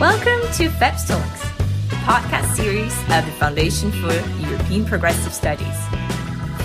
Welcome 0.00 0.42
to 0.56 0.68
FEPS 0.68 1.08
Talks, 1.08 1.40
the 1.88 1.96
podcast 2.04 2.54
series 2.54 2.92
of 3.04 3.24
the 3.24 3.32
Foundation 3.38 3.90
for 3.90 4.12
European 4.46 4.84
Progressive 4.84 5.32
Studies. 5.32 5.74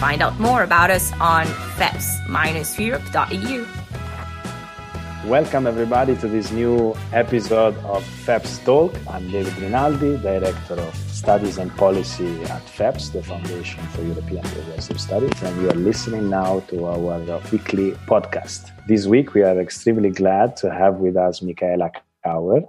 Find 0.02 0.22
out 0.22 0.38
more 0.38 0.64
about 0.64 0.92
us 0.92 1.14
on 1.14 1.46
feps-europe.eu. 1.78 3.66
Welcome, 5.26 5.66
everybody, 5.66 6.18
to 6.18 6.28
this 6.28 6.52
new 6.52 6.94
episode 7.14 7.78
of 7.86 8.04
FEPS 8.26 8.66
Talk. 8.66 8.94
I'm 9.08 9.32
David 9.32 9.58
Rinaldi, 9.60 10.18
Director 10.18 10.74
of 10.74 10.94
Studies 10.94 11.58
and 11.58 11.74
Policy 11.78 12.44
at 12.44 12.66
FEPS, 12.66 13.14
the 13.14 13.24
Foundation 13.24 13.82
for 13.94 14.02
European 14.02 14.44
Progressive 14.44 15.00
Studies, 15.00 15.42
and 15.42 15.62
you 15.62 15.70
are 15.70 15.76
listening 15.76 16.30
now 16.30 16.60
to 16.68 16.84
our 16.86 17.40
weekly 17.50 17.92
podcast. 18.08 18.72
This 18.88 19.08
week, 19.08 19.34
we 19.34 19.44
are 19.44 19.58
extremely 19.62 20.10
glad 20.10 20.58
to 20.58 20.70
have 20.70 20.96
with 20.96 21.16
us 21.16 21.42
Michaela 21.42 21.92
Kauer 22.26 22.68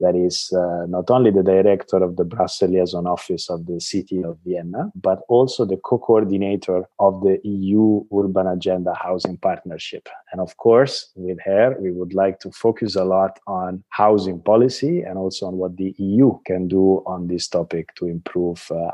that 0.00 0.14
is 0.14 0.52
uh, 0.52 0.86
not 0.86 1.10
only 1.10 1.30
the 1.30 1.42
director 1.42 2.02
of 2.02 2.16
the 2.16 2.24
Brussels 2.24 2.70
liaison 2.70 3.06
office 3.06 3.50
of 3.50 3.66
the 3.66 3.80
city 3.80 4.22
of 4.22 4.38
Vienna, 4.44 4.90
but 4.94 5.20
also 5.28 5.64
the 5.64 5.76
co 5.76 5.98
coordinator 5.98 6.84
of 6.98 7.20
the 7.22 7.38
EU 7.44 8.04
Urban 8.16 8.46
Agenda 8.46 8.94
Housing 8.94 9.36
Partnership. 9.36 10.08
And 10.32 10.40
of 10.40 10.56
course, 10.56 11.10
with 11.16 11.38
her, 11.44 11.76
we 11.80 11.90
would 11.90 12.14
like 12.14 12.40
to 12.40 12.50
focus 12.50 12.96
a 12.96 13.04
lot 13.04 13.38
on 13.46 13.82
housing 13.90 14.40
policy 14.40 15.02
and 15.02 15.18
also 15.18 15.46
on 15.46 15.56
what 15.56 15.76
the 15.76 15.94
EU 15.98 16.38
can 16.46 16.68
do 16.68 17.02
on 17.06 17.28
this 17.28 17.48
topic 17.48 17.94
to 17.96 18.06
improve. 18.06 18.70
Uh, 18.70 18.90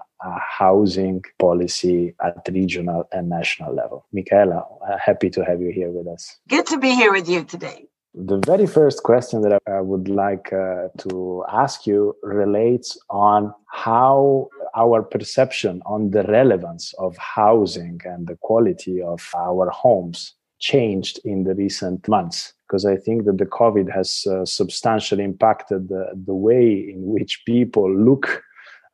housing 0.58 1.22
policy 1.38 2.14
at 2.22 2.48
regional 2.50 3.06
and 3.12 3.28
national 3.28 3.74
level. 3.74 4.06
Michaela, 4.12 4.64
uh, 4.88 4.96
happy 4.98 5.28
to 5.28 5.44
have 5.44 5.60
you 5.60 5.70
here 5.70 5.90
with 5.90 6.06
us. 6.06 6.38
Good 6.48 6.66
to 6.68 6.78
be 6.78 6.94
here 6.94 7.12
with 7.12 7.28
you 7.28 7.44
today. 7.44 7.88
The 8.16 8.40
very 8.46 8.68
first 8.68 9.02
question 9.02 9.42
that 9.42 9.60
I 9.66 9.80
would 9.80 10.08
like 10.08 10.52
uh, 10.52 10.86
to 10.98 11.44
ask 11.50 11.84
you 11.84 12.16
relates 12.22 12.96
on 13.10 13.52
how 13.66 14.50
our 14.76 15.02
perception 15.02 15.82
on 15.84 16.12
the 16.12 16.22
relevance 16.22 16.94
of 17.00 17.16
housing 17.16 18.00
and 18.04 18.28
the 18.28 18.36
quality 18.36 19.02
of 19.02 19.28
our 19.36 19.68
homes 19.70 20.32
changed 20.60 21.18
in 21.24 21.42
the 21.42 21.56
recent 21.56 22.06
months. 22.06 22.52
Because 22.68 22.86
I 22.86 22.96
think 22.98 23.24
that 23.24 23.38
the 23.38 23.46
COVID 23.46 23.92
has 23.92 24.24
uh, 24.30 24.44
substantially 24.44 25.24
impacted 25.24 25.88
the, 25.88 26.06
the 26.14 26.34
way 26.34 26.70
in 26.72 27.06
which 27.06 27.42
people 27.44 27.92
look 27.92 28.44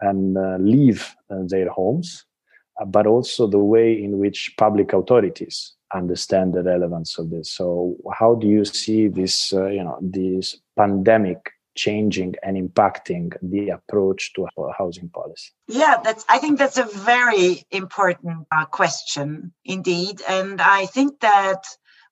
and 0.00 0.39
uh, 0.39 0.56
live 0.59 1.14
in 1.28 1.47
their 1.48 1.69
homes, 1.69 2.25
but 2.87 3.06
also 3.06 3.47
the 3.47 3.59
way 3.59 3.92
in 4.03 4.19
which 4.19 4.55
public 4.56 4.94
authorities 4.94 5.75
understand 5.94 6.55
the 6.55 6.62
relevance 6.62 7.19
of 7.19 7.30
this. 7.30 7.50
So, 7.52 7.96
how 8.12 8.34
do 8.34 8.46
you 8.46 8.64
see 8.64 9.08
this, 9.08 9.52
uh, 9.52 9.66
you 9.66 9.84
know, 9.84 9.98
this 10.00 10.56
pandemic 10.77 11.50
changing 11.77 12.34
and 12.42 12.56
impacting 12.56 13.32
the 13.42 13.70
approach 13.70 14.32
to 14.34 14.47
housing 14.77 15.08
policy? 15.08 15.50
Yeah, 15.69 15.98
that's. 16.02 16.24
I 16.28 16.38
think 16.38 16.58
that's 16.58 16.78
a 16.78 16.84
very 16.84 17.64
important 17.70 18.47
uh, 18.50 18.66
question 18.66 19.52
indeed, 19.64 20.22
and 20.28 20.60
I 20.60 20.86
think 20.86 21.20
that 21.20 21.64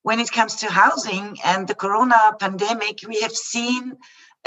when 0.02 0.20
it 0.20 0.30
comes 0.32 0.56
to 0.56 0.70
housing 0.70 1.36
and 1.44 1.66
the 1.66 1.74
corona 1.74 2.34
pandemic, 2.38 3.00
we 3.06 3.20
have 3.20 3.32
seen 3.32 3.96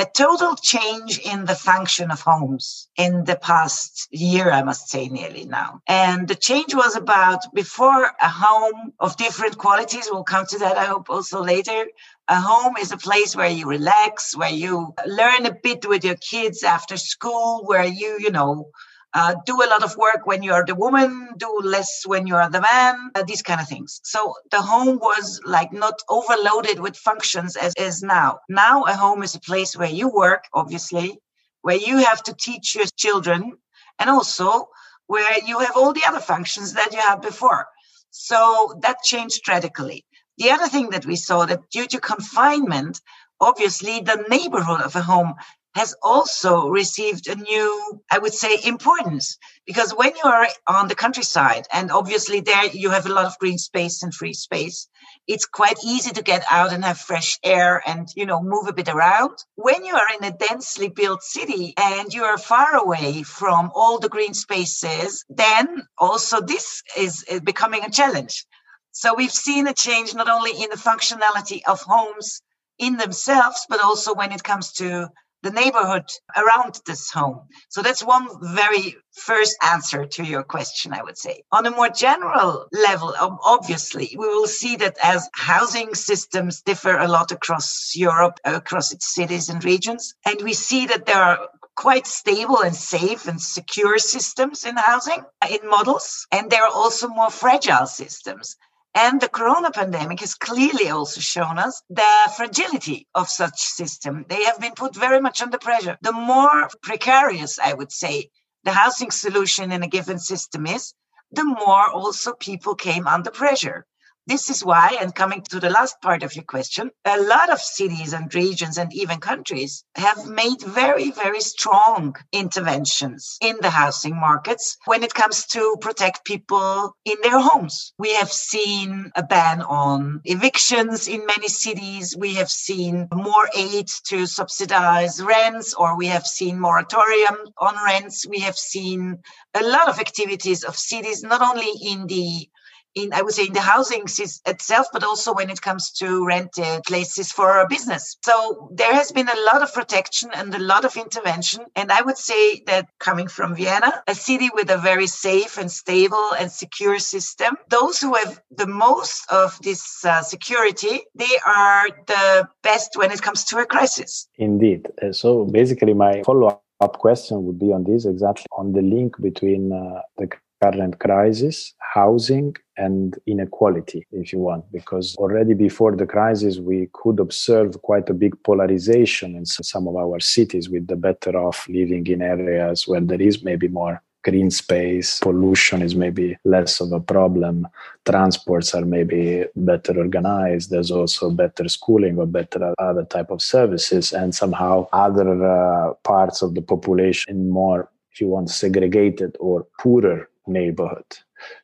a 0.01 0.05
total 0.15 0.55
change 0.55 1.19
in 1.19 1.45
the 1.45 1.53
function 1.53 2.09
of 2.09 2.21
homes 2.21 2.89
in 2.97 3.23
the 3.25 3.35
past 3.35 4.07
year, 4.09 4.49
I 4.51 4.63
must 4.63 4.89
say, 4.89 5.07
nearly 5.09 5.45
now. 5.45 5.81
And 5.87 6.27
the 6.27 6.33
change 6.33 6.73
was 6.73 6.95
about 6.95 7.41
before 7.53 8.05
a 8.19 8.27
home 8.27 8.93
of 8.99 9.15
different 9.17 9.59
qualities. 9.59 10.09
We'll 10.09 10.23
come 10.23 10.47
to 10.47 10.57
that, 10.57 10.75
I 10.75 10.85
hope, 10.85 11.11
also 11.11 11.43
later. 11.43 11.85
A 12.27 12.35
home 12.41 12.77
is 12.81 12.91
a 12.91 12.97
place 12.97 13.35
where 13.35 13.49
you 13.49 13.67
relax, 13.67 14.35
where 14.35 14.49
you 14.49 14.95
learn 15.05 15.45
a 15.45 15.53
bit 15.53 15.87
with 15.87 16.03
your 16.03 16.15
kids 16.15 16.63
after 16.63 16.97
school, 16.97 17.61
where 17.65 17.85
you, 17.85 18.17
you 18.19 18.31
know, 18.31 18.71
uh, 19.13 19.35
do 19.45 19.61
a 19.61 19.69
lot 19.69 19.83
of 19.83 19.97
work 19.97 20.25
when 20.25 20.41
you 20.41 20.53
are 20.53 20.65
the 20.65 20.75
woman, 20.75 21.29
do 21.37 21.59
less 21.63 22.03
when 22.05 22.27
you 22.27 22.35
are 22.35 22.49
the 22.49 22.61
man, 22.61 23.11
uh, 23.15 23.23
these 23.23 23.41
kind 23.41 23.59
of 23.59 23.67
things. 23.67 23.99
So 24.03 24.35
the 24.51 24.61
home 24.61 24.99
was 24.99 25.41
like 25.45 25.73
not 25.73 25.99
overloaded 26.09 26.79
with 26.79 26.95
functions 26.95 27.55
as 27.55 27.73
is 27.77 28.01
now. 28.01 28.39
Now 28.47 28.83
a 28.85 28.93
home 28.93 29.23
is 29.23 29.35
a 29.35 29.39
place 29.39 29.75
where 29.75 29.89
you 29.89 30.09
work, 30.09 30.45
obviously, 30.53 31.19
where 31.61 31.77
you 31.77 31.97
have 31.97 32.23
to 32.23 32.33
teach 32.33 32.75
your 32.75 32.85
children, 32.97 33.53
and 33.99 34.09
also 34.09 34.69
where 35.07 35.37
you 35.45 35.59
have 35.59 35.75
all 35.75 35.93
the 35.93 36.05
other 36.07 36.21
functions 36.21 36.73
that 36.73 36.93
you 36.93 36.99
had 36.99 37.21
before. 37.21 37.67
So 38.11 38.79
that 38.81 39.03
changed 39.03 39.47
radically. 39.47 40.05
The 40.37 40.51
other 40.51 40.67
thing 40.67 40.89
that 40.91 41.05
we 41.05 41.17
saw 41.17 41.45
that 41.45 41.69
due 41.69 41.85
to 41.87 41.99
confinement, 41.99 43.01
obviously 43.39 43.99
the 43.99 44.25
neighborhood 44.29 44.81
of 44.81 44.95
a 44.95 45.01
home 45.01 45.35
has 45.73 45.95
also 46.03 46.67
received 46.67 47.27
a 47.27 47.35
new, 47.35 48.01
I 48.11 48.19
would 48.19 48.33
say, 48.33 48.59
importance. 48.65 49.37
Because 49.65 49.91
when 49.91 50.13
you 50.15 50.23
are 50.23 50.47
on 50.67 50.87
the 50.87 50.95
countryside, 50.95 51.65
and 51.71 51.91
obviously 51.91 52.41
there 52.41 52.65
you 52.65 52.89
have 52.89 53.05
a 53.05 53.13
lot 53.13 53.25
of 53.25 53.37
green 53.39 53.57
space 53.57 54.03
and 54.03 54.13
free 54.13 54.33
space, 54.33 54.87
it's 55.27 55.45
quite 55.45 55.77
easy 55.83 56.11
to 56.11 56.23
get 56.23 56.43
out 56.51 56.73
and 56.73 56.83
have 56.83 56.97
fresh 56.97 57.39
air 57.43 57.81
and, 57.85 58.09
you 58.15 58.25
know, 58.25 58.41
move 58.41 58.67
a 58.67 58.73
bit 58.73 58.89
around. 58.89 59.37
When 59.55 59.85
you 59.85 59.95
are 59.95 60.07
in 60.19 60.25
a 60.25 60.37
densely 60.37 60.89
built 60.89 61.23
city 61.23 61.73
and 61.77 62.13
you 62.13 62.23
are 62.23 62.37
far 62.37 62.75
away 62.75 63.23
from 63.23 63.71
all 63.73 63.99
the 63.99 64.09
green 64.09 64.33
spaces, 64.33 65.23
then 65.29 65.87
also 65.97 66.41
this 66.41 66.83
is 66.97 67.23
eh, 67.29 67.39
becoming 67.39 67.85
a 67.85 67.89
challenge. 67.89 68.45
So 68.91 69.15
we've 69.15 69.31
seen 69.31 69.67
a 69.67 69.73
change 69.73 70.13
not 70.13 70.27
only 70.27 70.51
in 70.51 70.69
the 70.69 70.75
functionality 70.75 71.61
of 71.65 71.79
homes 71.81 72.41
in 72.77 72.97
themselves, 72.97 73.65
but 73.69 73.81
also 73.81 74.13
when 74.13 74.33
it 74.33 74.43
comes 74.43 74.73
to 74.73 75.09
the 75.43 75.51
neighborhood 75.51 76.05
around 76.35 76.79
this 76.85 77.11
home. 77.11 77.47
So 77.69 77.81
that's 77.81 78.03
one 78.03 78.27
very 78.41 78.95
first 79.13 79.55
answer 79.63 80.05
to 80.05 80.23
your 80.23 80.43
question, 80.43 80.93
I 80.93 81.03
would 81.03 81.17
say. 81.17 81.43
On 81.51 81.65
a 81.65 81.71
more 81.71 81.89
general 81.89 82.67
level, 82.71 83.13
obviously, 83.43 84.15
we 84.17 84.27
will 84.27 84.47
see 84.47 84.75
that 84.77 84.97
as 85.03 85.29
housing 85.33 85.95
systems 85.95 86.61
differ 86.61 86.97
a 86.97 87.07
lot 87.07 87.31
across 87.31 87.93
Europe, 87.95 88.39
across 88.45 88.91
its 88.91 89.13
cities 89.13 89.49
and 89.49 89.63
regions, 89.63 90.13
and 90.25 90.41
we 90.41 90.53
see 90.53 90.85
that 90.87 91.05
there 91.05 91.21
are 91.21 91.49
quite 91.75 92.05
stable 92.05 92.61
and 92.61 92.75
safe 92.75 93.27
and 93.27 93.41
secure 93.41 93.97
systems 93.97 94.65
in 94.65 94.75
housing 94.75 95.23
in 95.49 95.67
models 95.67 96.27
and 96.31 96.51
there 96.51 96.63
are 96.63 96.73
also 96.73 97.07
more 97.07 97.31
fragile 97.31 97.87
systems 97.87 98.57
and 98.93 99.21
the 99.21 99.29
corona 99.29 99.71
pandemic 99.71 100.19
has 100.19 100.35
clearly 100.35 100.89
also 100.89 101.21
shown 101.21 101.57
us 101.57 101.81
the 101.89 102.31
fragility 102.35 103.07
of 103.15 103.29
such 103.29 103.59
system. 103.59 104.25
They 104.27 104.43
have 104.43 104.59
been 104.59 104.73
put 104.73 104.95
very 104.95 105.21
much 105.21 105.41
under 105.41 105.57
pressure. 105.57 105.97
The 106.01 106.11
more 106.11 106.69
precarious, 106.81 107.57
I 107.57 107.73
would 107.73 107.91
say, 107.91 108.29
the 108.63 108.71
housing 108.71 109.11
solution 109.11 109.71
in 109.71 109.83
a 109.83 109.87
given 109.87 110.19
system 110.19 110.67
is, 110.67 110.93
the 111.31 111.45
more 111.45 111.89
also 111.89 112.33
people 112.33 112.75
came 112.75 113.07
under 113.07 113.31
pressure. 113.31 113.85
This 114.27 114.51
is 114.51 114.63
why, 114.63 114.97
and 115.01 115.15
coming 115.15 115.41
to 115.49 115.59
the 115.59 115.71
last 115.71 115.99
part 115.99 116.21
of 116.21 116.35
your 116.35 116.45
question, 116.45 116.91
a 117.05 117.19
lot 117.19 117.49
of 117.49 117.59
cities 117.59 118.13
and 118.13 118.33
regions 118.33 118.77
and 118.77 118.93
even 118.93 119.19
countries 119.19 119.83
have 119.95 120.27
made 120.27 120.61
very, 120.61 121.09
very 121.09 121.41
strong 121.41 122.15
interventions 122.31 123.37
in 123.41 123.57
the 123.61 123.71
housing 123.71 124.15
markets 124.15 124.77
when 124.85 125.01
it 125.01 125.15
comes 125.15 125.47
to 125.47 125.75
protect 125.81 126.23
people 126.23 126.95
in 127.03 127.15
their 127.23 127.39
homes. 127.39 127.93
We 127.97 128.13
have 128.13 128.31
seen 128.31 129.11
a 129.15 129.23
ban 129.23 129.63
on 129.63 130.21
evictions 130.23 131.07
in 131.07 131.25
many 131.25 131.47
cities. 131.47 132.15
We 132.15 132.35
have 132.35 132.51
seen 132.51 133.07
more 133.11 133.49
aid 133.55 133.87
to 134.09 134.27
subsidize 134.27 135.19
rents, 135.21 135.73
or 135.73 135.97
we 135.97 136.05
have 136.07 136.27
seen 136.27 136.59
moratorium 136.59 137.37
on 137.57 137.75
rents. 137.83 138.27
We 138.27 138.41
have 138.41 138.55
seen 138.55 139.17
a 139.55 139.63
lot 139.63 139.89
of 139.89 139.99
activities 139.99 140.63
of 140.63 140.77
cities, 140.77 141.23
not 141.23 141.41
only 141.41 141.71
in 141.81 142.05
the 142.05 142.47
in 142.95 143.13
I 143.13 143.21
would 143.21 143.33
say 143.33 143.45
in 143.45 143.53
the 143.53 143.61
housing 143.61 144.03
itself, 144.45 144.87
but 144.93 145.03
also 145.03 145.33
when 145.33 145.49
it 145.49 145.61
comes 145.61 145.91
to 145.93 146.25
rented 146.25 146.83
places 146.83 147.31
for 147.31 147.59
a 147.59 147.67
business. 147.67 148.17
So 148.23 148.69
there 148.73 148.93
has 148.93 149.11
been 149.11 149.29
a 149.29 149.39
lot 149.51 149.61
of 149.61 149.73
protection 149.73 150.29
and 150.33 150.53
a 150.53 150.59
lot 150.59 150.85
of 150.85 150.95
intervention. 150.97 151.65
And 151.75 151.91
I 151.91 152.01
would 152.01 152.17
say 152.17 152.61
that 152.67 152.89
coming 152.99 153.27
from 153.27 153.55
Vienna, 153.55 154.03
a 154.07 154.15
city 154.15 154.49
with 154.53 154.69
a 154.69 154.77
very 154.77 155.07
safe 155.07 155.57
and 155.57 155.71
stable 155.71 156.31
and 156.39 156.51
secure 156.51 156.99
system, 156.99 157.57
those 157.69 157.99
who 157.99 158.15
have 158.15 158.41
the 158.51 158.67
most 158.67 159.31
of 159.31 159.57
this 159.61 160.03
uh, 160.05 160.21
security, 160.21 161.01
they 161.15 161.37
are 161.45 161.87
the 162.07 162.47
best 162.63 162.91
when 162.95 163.11
it 163.11 163.21
comes 163.21 163.43
to 163.45 163.57
a 163.59 163.65
crisis. 163.65 164.27
Indeed. 164.37 164.87
Uh, 165.01 165.11
so 165.11 165.45
basically, 165.45 165.93
my 165.93 166.23
follow 166.23 166.61
up 166.81 166.97
question 166.97 167.45
would 167.45 167.59
be 167.59 167.71
on 167.71 167.83
this 167.83 168.05
exactly 168.05 168.45
on 168.57 168.73
the 168.73 168.81
link 168.81 169.15
between 169.21 169.71
uh, 169.71 170.01
the 170.17 170.29
current 170.61 170.99
crisis, 170.99 171.73
housing, 171.93 172.55
and 172.81 173.17
inequality, 173.27 174.05
if 174.11 174.33
you 174.33 174.39
want, 174.39 174.63
because 174.71 175.15
already 175.17 175.53
before 175.53 175.95
the 175.95 176.05
crisis, 176.15 176.57
we 176.57 176.89
could 176.93 177.19
observe 177.19 177.81
quite 177.81 178.09
a 178.09 178.13
big 178.23 178.33
polarization 178.43 179.35
in 179.35 179.45
some 179.45 179.87
of 179.87 179.95
our 179.95 180.19
cities 180.19 180.69
with 180.69 180.87
the 180.87 180.95
better 180.95 181.33
off 181.37 181.59
living 181.69 182.05
in 182.07 182.21
areas 182.21 182.87
where 182.87 183.01
there 183.01 183.21
is 183.21 183.43
maybe 183.43 183.67
more 183.67 184.01
green 184.23 184.51
space, 184.51 185.19
pollution 185.19 185.81
is 185.81 185.95
maybe 185.95 186.37
less 186.45 186.79
of 186.79 186.91
a 186.91 186.99
problem, 186.99 187.67
transports 188.05 188.73
are 188.75 188.85
maybe 188.85 189.45
better 189.55 189.97
organized, 189.97 190.69
there's 190.69 190.91
also 190.91 191.31
better 191.31 191.67
schooling 191.67 192.17
or 192.17 192.27
better 192.27 192.73
other 192.77 193.05
type 193.05 193.31
of 193.31 193.41
services, 193.41 194.13
and 194.13 194.35
somehow 194.35 194.87
other 194.93 195.29
uh, 195.43 195.93
parts 196.03 196.41
of 196.41 196.53
the 196.55 196.61
population 196.61 197.35
in 197.35 197.49
more, 197.49 197.89
if 198.11 198.21
you 198.21 198.27
want, 198.27 198.49
segregated 198.49 199.35
or 199.39 199.65
poorer 199.79 200.29
neighborhood. 200.47 201.05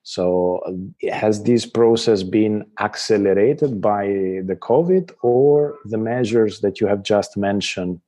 So, 0.03 0.59
uh, 0.65 1.11
has 1.11 1.43
this 1.43 1.65
process 1.65 2.23
been 2.23 2.65
accelerated 2.79 3.81
by 3.81 4.05
the 4.05 4.57
COVID 4.59 5.11
or 5.21 5.75
the 5.85 5.97
measures 5.97 6.61
that 6.61 6.79
you 6.79 6.87
have 6.87 7.03
just 7.03 7.37
mentioned 7.37 8.01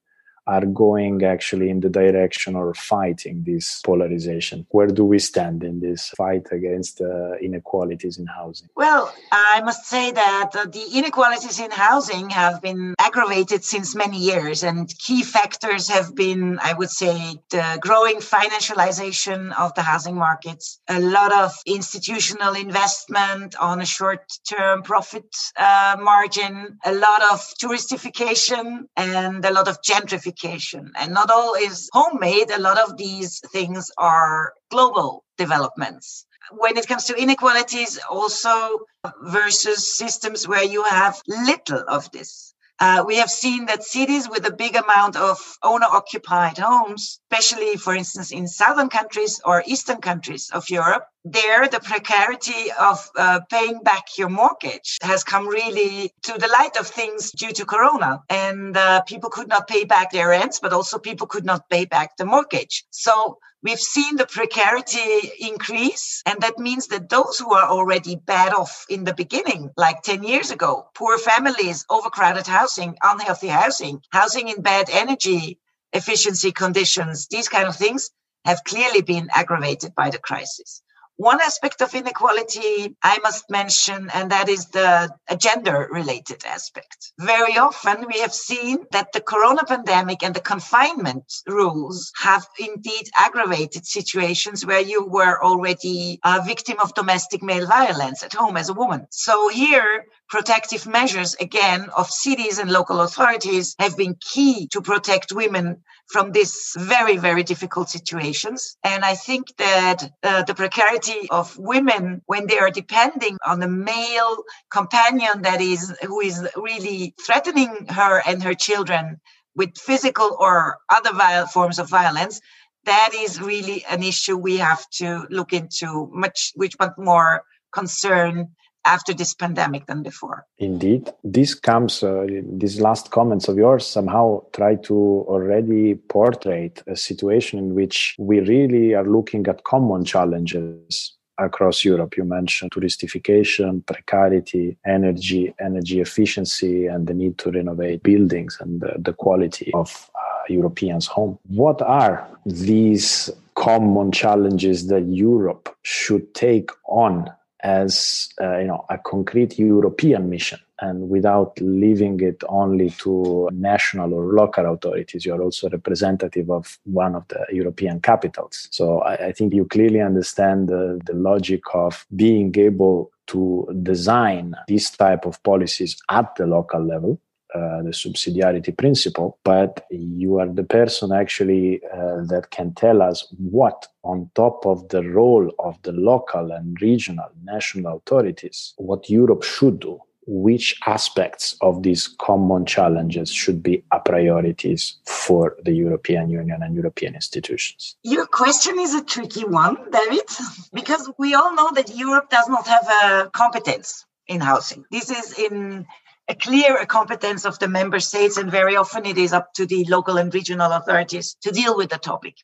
are 0.50 0.66
going 0.66 1.24
actually 1.24 1.70
in 1.70 1.80
the 1.80 1.90
direction 1.90 2.56
or 2.56 2.74
fighting 2.74 3.44
this 3.46 3.82
polarization? 3.86 4.66
Where 4.70 4.88
do 4.88 5.06
we 5.06 5.20
stand 5.20 5.64
in 5.64 5.80
this 5.80 6.10
fight 6.18 6.48
against 6.52 7.02
uh, 7.02 7.34
inequalities 7.50 8.18
in 8.18 8.26
housing? 8.26 8.68
Well, 8.76 9.14
I 9.32 9.62
must 9.64 9.84
say 9.86 10.12
that 10.12 10.50
uh, 10.56 10.66
the 10.66 10.86
inequalities 11.00 11.60
in 11.60 11.70
housing 11.70 12.32
have 12.32 12.64
been 12.64 12.96
aggravated 12.98 13.64
since 13.64 13.96
many 13.96 14.18
years, 14.18 14.64
and 14.64 14.92
key 15.06 15.22
factors 15.22 15.88
have 15.90 16.16
been, 16.16 16.58
I 16.70 16.74
would 16.74 16.90
say, 16.90 17.16
the 17.52 17.78
growing 17.80 18.18
financialization 18.18 19.40
of 19.64 19.76
the 19.76 19.84
housing 19.84 20.16
markets, 20.16 20.80
a 20.88 21.00
lot 21.00 21.32
of 21.32 21.52
institutional 21.68 22.54
investment 22.56 23.56
on 23.60 23.82
a 23.82 23.86
short 23.86 24.24
term 24.50 24.82
profit 24.82 25.30
uh, 25.58 25.96
margin, 26.12 26.80
a 26.84 26.94
lot 26.94 27.22
of 27.32 27.40
touristification, 27.62 28.66
and 28.98 29.46
a 29.46 29.54
lot 29.54 29.68
of 29.68 29.78
gentrification 29.84 30.39
and 30.44 31.14
not 31.14 31.30
all 31.30 31.54
is 31.56 31.90
homemade. 31.94 32.50
A 32.52 32.60
lot 32.60 32.80
of 32.80 32.98
these 32.98 33.40
things 33.52 33.92
are 33.98 34.54
global 34.72 35.24
developments. 35.38 36.26
When 36.52 36.78
it 36.78 36.88
comes 36.88 37.06
to 37.06 37.16
inequalities, 37.16 38.00
also 38.10 38.80
versus 39.22 39.96
systems 39.96 40.48
where 40.48 40.64
you 40.64 40.84
have 40.84 41.22
little 41.28 41.84
of 41.88 42.12
this. 42.12 42.49
Uh, 42.80 43.04
we 43.06 43.18
have 43.18 43.30
seen 43.30 43.66
that 43.66 43.84
cities 43.84 44.30
with 44.30 44.46
a 44.48 44.52
big 44.52 44.76
amount 44.76 45.18
of 45.18 45.38
owner 45.64 45.86
occupied 45.86 46.58
homes, 46.58 47.20
especially, 47.30 47.76
for 47.76 47.94
instance, 47.94 48.32
in 48.32 48.48
southern 48.48 48.88
countries 48.88 49.42
or 49.44 49.64
eastern 49.66 50.00
countries 50.00 50.50
of 50.54 50.70
Europe, 50.70 51.04
there 51.26 51.68
the 51.68 51.82
precarity 51.82 52.72
of 52.80 53.10
uh, 53.18 53.42
paying 53.50 53.82
back 53.84 54.18
your 54.18 54.30
mortgage 54.30 54.98
has 55.02 55.24
come 55.26 55.48
really 55.48 56.14
to 56.24 56.34
the 56.38 56.48
light 56.48 56.78
of 56.80 56.88
things 56.88 57.32
due 57.32 57.52
to 57.52 57.66
corona. 57.66 58.24
And 58.30 58.78
uh, 58.78 59.02
people 59.02 59.30
could 59.30 59.50
not 59.50 59.68
pay 59.68 59.84
back 59.84 60.12
their 60.12 60.30
rents 60.30 60.60
but 60.62 60.72
also 60.72 60.98
people 60.98 61.28
could 61.28 61.46
not 61.46 61.70
pay 61.70 61.86
back 61.86 62.16
the 62.16 62.26
mortgage. 62.26 62.86
So 62.92 63.40
we've 63.64 63.80
seen 63.80 64.16
the 64.16 64.26
precarity 64.26 65.32
increase 65.40 66.22
and 66.26 66.40
that 66.42 66.58
means 66.58 66.88
that 66.88 67.10
those 67.10 67.38
who 67.40 67.54
are 67.54 67.68
already 67.68 68.16
bad 68.16 68.54
off 68.54 68.86
in 68.90 69.04
the 69.04 69.14
beginning 69.14 69.70
like 69.76 70.02
10 70.02 70.24
years 70.24 70.52
ago 70.52 70.88
poor 70.96 71.18
families 71.18 71.86
overcrowded 71.90 72.48
housing 72.48 72.96
unhealthy 73.04 73.48
housing 73.48 74.02
housing 74.12 74.48
in 74.48 74.62
bad 74.62 74.90
energy 74.92 75.60
efficiency 75.94 76.52
conditions 76.52 77.28
these 77.28 77.50
kind 77.50 77.68
of 77.68 77.76
things 77.76 78.10
have 78.46 78.64
clearly 78.64 79.02
been 79.02 79.28
aggravated 79.34 79.94
by 79.96 80.10
the 80.10 80.20
crisis 80.20 80.82
one 81.20 81.42
aspect 81.42 81.82
of 81.82 81.94
inequality 81.94 82.96
I 83.04 83.20
must 83.22 83.50
mention, 83.50 84.10
and 84.14 84.32
that 84.32 84.48
is 84.48 84.68
the 84.68 85.14
gender 85.38 85.90
related 85.92 86.46
aspect. 86.46 87.12
Very 87.20 87.58
often 87.58 88.06
we 88.08 88.22
have 88.22 88.34
seen 88.34 88.86
that 88.94 89.12
the 89.12 89.20
corona 89.20 89.66
pandemic 89.66 90.24
and 90.24 90.34
the 90.34 90.40
confinement 90.40 91.26
rules 91.46 92.14
have 92.18 92.48
indeed 92.58 93.10
aggravated 93.18 93.86
situations 93.86 94.66
where 94.66 94.80
you 94.80 95.06
were 95.06 95.44
already 95.44 96.22
a 96.24 96.42
victim 96.42 96.78
of 96.82 96.94
domestic 96.94 97.44
male 97.44 97.68
violence 97.68 98.24
at 98.24 98.34
home 98.34 98.56
as 98.56 98.70
a 98.70 98.74
woman. 98.74 99.06
So 99.12 99.50
here, 99.50 100.06
protective 100.30 100.86
measures 100.86 101.36
again 101.40 101.90
of 101.98 102.10
cities 102.10 102.60
and 102.60 102.72
local 102.72 103.02
authorities 103.02 103.76
have 103.80 103.98
been 103.98 104.16
key 104.20 104.68
to 104.68 104.82
protect 104.82 105.32
women 105.32 105.84
from 106.08 106.32
these 106.32 106.74
very, 106.78 107.18
very 107.18 107.44
difficult 107.44 107.90
situations. 107.90 108.78
And 108.84 109.04
I 109.04 109.16
think 109.16 109.48
that 109.58 110.12
uh, 110.24 110.44
the 110.44 110.56
precarity 110.56 111.30
of 111.30 111.58
women 111.58 112.22
when 112.26 112.48
they 112.48 112.60
are 112.60 112.72
depending 112.72 113.38
on 113.46 113.62
a 113.62 113.68
male 113.68 114.38
companion 114.72 115.42
that 115.44 115.62
is, 115.62 115.94
who 116.06 116.20
is 116.22 116.48
really 116.56 117.16
threatening 117.26 117.88
her 117.90 118.22
and 118.26 118.42
her 118.44 118.54
children 118.54 119.20
with 119.56 119.78
physical 119.78 120.36
or 120.40 120.78
other 120.90 121.14
viol- 121.14 121.48
forms 121.48 121.80
of 121.80 121.90
violence, 121.90 122.40
that 122.86 123.12
is 123.14 123.42
really 123.42 123.84
an 123.86 124.02
issue 124.04 124.38
we 124.38 124.58
have 124.58 124.88
to 124.90 125.26
look 125.30 125.54
into 125.54 126.10
much, 126.14 126.52
which 126.56 126.76
much 126.80 126.94
more 126.98 127.44
concern 127.72 128.50
after 128.90 129.14
this 129.14 129.34
pandemic 129.34 129.86
than 129.86 130.02
before. 130.02 130.46
Indeed. 130.58 131.04
This 131.24 131.54
comes, 131.54 132.04
uh, 132.04 132.26
these 132.62 132.82
last 132.82 133.12
comments 133.12 133.48
of 133.48 133.56
yours 133.58 133.86
somehow 133.86 134.44
try 134.52 134.76
to 134.90 134.98
already 135.34 135.96
portray 135.96 136.72
a 136.88 136.96
situation 136.96 137.60
in 137.60 137.76
which 137.76 138.16
we 138.18 138.40
really 138.40 138.96
are 138.96 139.08
looking 139.18 139.48
at 139.48 139.64
common 139.64 140.04
challenges 140.06 141.16
across 141.38 141.86
Europe. 141.86 142.18
You 142.18 142.26
mentioned 142.26 142.72
touristification, 142.72 143.86
precarity, 143.86 144.78
energy, 144.86 145.54
energy 145.60 146.02
efficiency, 146.02 146.88
and 146.88 147.08
the 147.08 147.14
need 147.14 147.38
to 147.38 147.52
renovate 147.52 148.04
buildings 148.04 148.58
and 148.60 148.82
the, 148.82 148.94
the 148.98 149.14
quality 149.14 149.72
of 149.74 150.10
uh, 150.16 150.20
Europeans' 150.50 151.08
home. 151.08 151.38
What 151.48 151.82
are 151.82 152.28
these 152.46 153.30
common 153.56 154.12
challenges 154.12 154.88
that 154.88 155.06
Europe 155.06 155.76
should 155.84 156.34
take 156.34 156.70
on 156.88 157.30
as 157.62 158.30
uh, 158.42 158.58
you 158.58 158.68
know 158.68 158.86
a 158.90 158.98
concrete 158.98 159.58
European 159.60 160.30
mission. 160.30 160.60
And 160.82 161.10
without 161.10 161.60
leaving 161.60 162.22
it 162.22 162.42
only 162.48 162.90
to 163.02 163.50
national 163.52 164.14
or 164.14 164.24
local 164.34 164.74
authorities 164.74 165.26
you're 165.26 165.42
also 165.42 165.70
representative 165.70 166.50
of 166.50 166.80
one 166.86 167.16
of 167.16 167.28
the 167.28 167.46
European 167.52 168.00
capitals. 168.00 168.70
So 168.72 169.00
I, 169.00 169.28
I 169.28 169.32
think 169.34 169.54
you 169.54 169.66
clearly 169.66 170.00
understand 170.00 170.70
the, 170.70 171.02
the 171.06 171.14
logic 171.14 171.64
of 171.74 172.06
being 172.16 172.58
able 172.58 173.12
to 173.28 173.68
design 173.84 174.56
these 174.70 174.90
type 174.90 175.26
of 175.26 175.44
policies 175.44 175.98
at 176.10 176.34
the 176.38 176.48
local 176.48 176.82
level 176.84 177.20
uh, 177.56 177.82
the 177.82 177.90
subsidiarity 177.90 178.76
principle, 178.76 179.38
but 179.44 179.86
you 179.90 180.40
are 180.40 180.48
the 180.48 180.64
person 180.64 181.12
actually 181.12 181.82
uh, 181.94 182.22
that 182.26 182.48
can 182.52 182.74
tell 182.76 183.02
us 183.02 183.28
what, 183.38 183.88
on 184.04 184.30
top 184.36 184.66
of 184.66 184.88
the 184.90 185.04
role 185.04 185.52
of 185.60 185.82
the 185.82 185.92
local 185.92 186.52
and 186.52 186.82
regional 186.82 187.30
national 187.44 187.98
authorities, 187.98 188.74
what 188.78 189.10
Europe 189.10 189.44
should 189.44 189.80
do. 189.80 190.00
Which 190.32 190.76
aspects 190.86 191.56
of 191.62 191.82
these 191.82 192.08
common 192.08 192.68
challenges 192.68 193.32
should 193.32 193.64
be 193.64 193.84
a 193.92 194.00
priorities 194.00 194.96
for 195.08 195.56
the 195.64 195.72
European 195.72 196.30
Union 196.30 196.62
and 196.62 196.76
European 196.76 197.16
institutions? 197.16 197.96
Your 198.04 198.28
question 198.28 198.78
is 198.78 198.94
a 198.94 199.04
tricky 199.04 199.44
one, 199.44 199.76
David, 199.90 200.30
because 200.72 201.10
we 201.18 201.34
all 201.34 201.56
know 201.56 201.72
that 201.74 201.96
Europe 201.96 202.30
does 202.30 202.48
not 202.48 202.68
have 202.68 202.88
a 203.04 203.32
competence 203.32 204.06
in 204.28 204.40
housing. 204.40 204.86
This 204.92 205.10
is 205.10 205.40
in 205.40 205.88
a 206.30 206.36
clear 206.36 206.86
competence 206.86 207.44
of 207.44 207.58
the 207.58 207.68
member 207.68 208.00
states, 208.00 208.38
and 208.38 208.52
very 208.52 208.76
often 208.76 209.06
it 209.06 209.18
is 209.18 209.34
up 209.34 209.52
to 209.54 209.66
the 209.66 209.84
local 209.86 210.18
and 210.18 210.34
regional 210.34 210.72
authorities 210.72 211.36
to 211.42 211.52
deal 211.52 211.76
with 211.76 211.90
the 211.90 211.98
topic. 211.98 212.36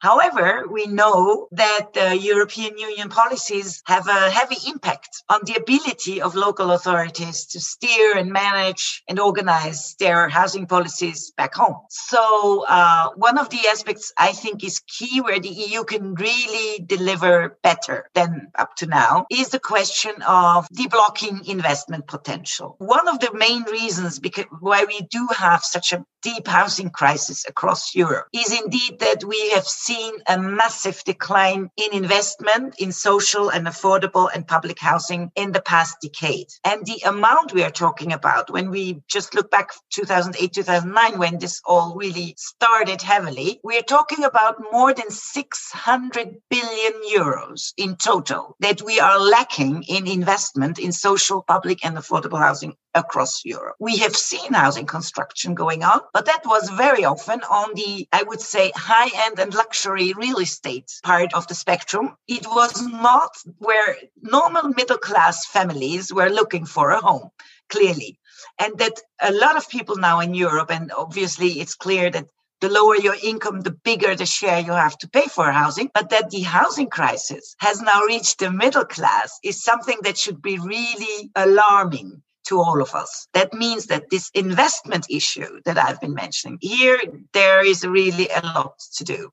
However, 0.00 0.64
we 0.70 0.86
know 0.86 1.48
that 1.52 1.94
the 1.94 2.16
European 2.16 2.76
Union 2.76 3.08
policies 3.08 3.82
have 3.86 4.06
a 4.06 4.30
heavy 4.30 4.58
impact 4.68 5.08
on 5.30 5.40
the 5.44 5.54
ability 5.54 6.20
of 6.20 6.34
local 6.34 6.72
authorities 6.72 7.46
to 7.46 7.60
steer 7.60 8.16
and 8.18 8.30
manage 8.30 9.02
and 9.08 9.18
organize 9.18 9.94
their 9.98 10.28
housing 10.28 10.66
policies 10.66 11.32
back 11.36 11.54
home. 11.54 11.76
So, 11.88 12.66
uh, 12.68 13.10
one 13.16 13.38
of 13.38 13.48
the 13.48 13.66
aspects 13.70 14.12
I 14.18 14.32
think 14.32 14.62
is 14.62 14.80
key 14.80 15.22
where 15.22 15.40
the 15.40 15.48
EU 15.48 15.84
can 15.84 16.14
really 16.14 16.84
deliver 16.84 17.58
better 17.62 18.10
than 18.14 18.48
up 18.56 18.76
to 18.76 18.86
now 18.86 19.24
is 19.30 19.48
the 19.48 19.60
question 19.60 20.14
of 20.26 20.68
deblocking 20.68 21.48
investment 21.48 22.06
potential. 22.06 22.76
One 22.78 23.08
of 23.08 23.20
the 23.20 23.32
main 23.32 23.62
reasons 23.64 24.18
because 24.18 24.44
why 24.60 24.84
we 24.84 25.00
do 25.10 25.26
have 25.34 25.64
such 25.64 25.92
a 25.92 26.04
deep 26.22 26.46
housing 26.46 26.90
crisis 26.90 27.44
across 27.46 27.94
Europe 27.94 28.26
is 28.32 28.50
indeed 28.62 28.98
that 29.00 29.22
we 29.24 29.50
have 29.50 29.66
seen 29.66 29.93
seen 29.94 30.14
a 30.26 30.38
massive 30.38 31.02
decline 31.04 31.70
in 31.76 31.92
investment 31.92 32.74
in 32.78 32.90
social 32.90 33.48
and 33.48 33.66
affordable 33.66 34.28
and 34.34 34.46
public 34.46 34.78
housing 34.78 35.30
in 35.36 35.52
the 35.52 35.60
past 35.60 35.96
decade. 36.02 36.48
And 36.64 36.84
the 36.84 37.00
amount 37.06 37.52
we 37.52 37.62
are 37.62 37.70
talking 37.70 38.12
about 38.12 38.50
when 38.50 38.70
we 38.70 39.02
just 39.08 39.34
look 39.34 39.50
back 39.50 39.70
2008, 39.90 40.52
2009, 40.52 41.18
when 41.18 41.38
this 41.38 41.60
all 41.64 41.94
really 41.94 42.34
started 42.36 43.02
heavily, 43.02 43.60
we 43.62 43.78
are 43.78 43.82
talking 43.82 44.24
about 44.24 44.62
more 44.72 44.92
than 44.92 45.10
600 45.10 46.36
billion 46.50 46.92
euros 47.16 47.72
in 47.76 47.96
total 47.96 48.56
that 48.60 48.82
we 48.82 48.98
are 48.98 49.20
lacking 49.20 49.84
in 49.84 50.08
investment 50.08 50.78
in 50.78 50.92
social, 50.92 51.42
public 51.42 51.84
and 51.84 51.96
affordable 51.96 52.38
housing 52.38 52.74
across 52.94 53.44
Europe. 53.44 53.76
We 53.78 53.98
have 53.98 54.16
seen 54.16 54.52
housing 54.52 54.86
construction 54.86 55.54
going 55.54 55.82
on, 55.82 56.00
but 56.12 56.26
that 56.26 56.42
was 56.44 56.68
very 56.70 57.04
often 57.04 57.40
on 57.42 57.74
the, 57.74 58.08
I 58.12 58.22
would 58.22 58.40
say, 58.40 58.72
high 58.74 59.10
end 59.26 59.38
and 59.38 59.54
luxury 59.54 60.12
real 60.12 60.38
estate 60.38 60.92
part 61.02 61.34
of 61.34 61.46
the 61.48 61.54
spectrum. 61.54 62.16
It 62.28 62.46
was 62.46 62.80
not 62.82 63.36
where 63.58 63.96
normal 64.22 64.70
middle 64.70 64.98
class 64.98 65.46
families 65.46 66.12
were 66.12 66.28
looking 66.28 66.66
for 66.66 66.90
a 66.90 67.00
home, 67.00 67.30
clearly. 67.68 68.18
And 68.58 68.78
that 68.78 69.00
a 69.20 69.32
lot 69.32 69.56
of 69.56 69.68
people 69.68 69.96
now 69.96 70.20
in 70.20 70.34
Europe, 70.34 70.70
and 70.70 70.92
obviously 70.92 71.60
it's 71.60 71.74
clear 71.74 72.10
that 72.10 72.26
the 72.60 72.68
lower 72.68 72.96
your 72.96 73.16
income, 73.22 73.60
the 73.60 73.72
bigger 73.84 74.14
the 74.14 74.26
share 74.26 74.60
you 74.60 74.72
have 74.72 74.96
to 74.98 75.08
pay 75.08 75.26
for 75.26 75.50
housing. 75.50 75.90
But 75.92 76.10
that 76.10 76.30
the 76.30 76.42
housing 76.42 76.88
crisis 76.88 77.54
has 77.58 77.82
now 77.82 78.02
reached 78.02 78.38
the 78.38 78.50
middle 78.50 78.84
class 78.84 79.38
is 79.42 79.62
something 79.62 79.98
that 80.02 80.16
should 80.16 80.40
be 80.40 80.58
really 80.58 81.30
alarming 81.34 82.22
to 82.44 82.60
all 82.60 82.80
of 82.80 82.94
us. 82.94 83.28
That 83.32 83.52
means 83.52 83.86
that 83.86 84.10
this 84.10 84.30
investment 84.34 85.06
issue 85.10 85.60
that 85.64 85.78
I've 85.78 86.00
been 86.00 86.14
mentioning 86.14 86.58
here, 86.60 87.00
there 87.32 87.64
is 87.64 87.86
really 87.86 88.28
a 88.28 88.40
lot 88.42 88.78
to 88.96 89.04
do. 89.04 89.32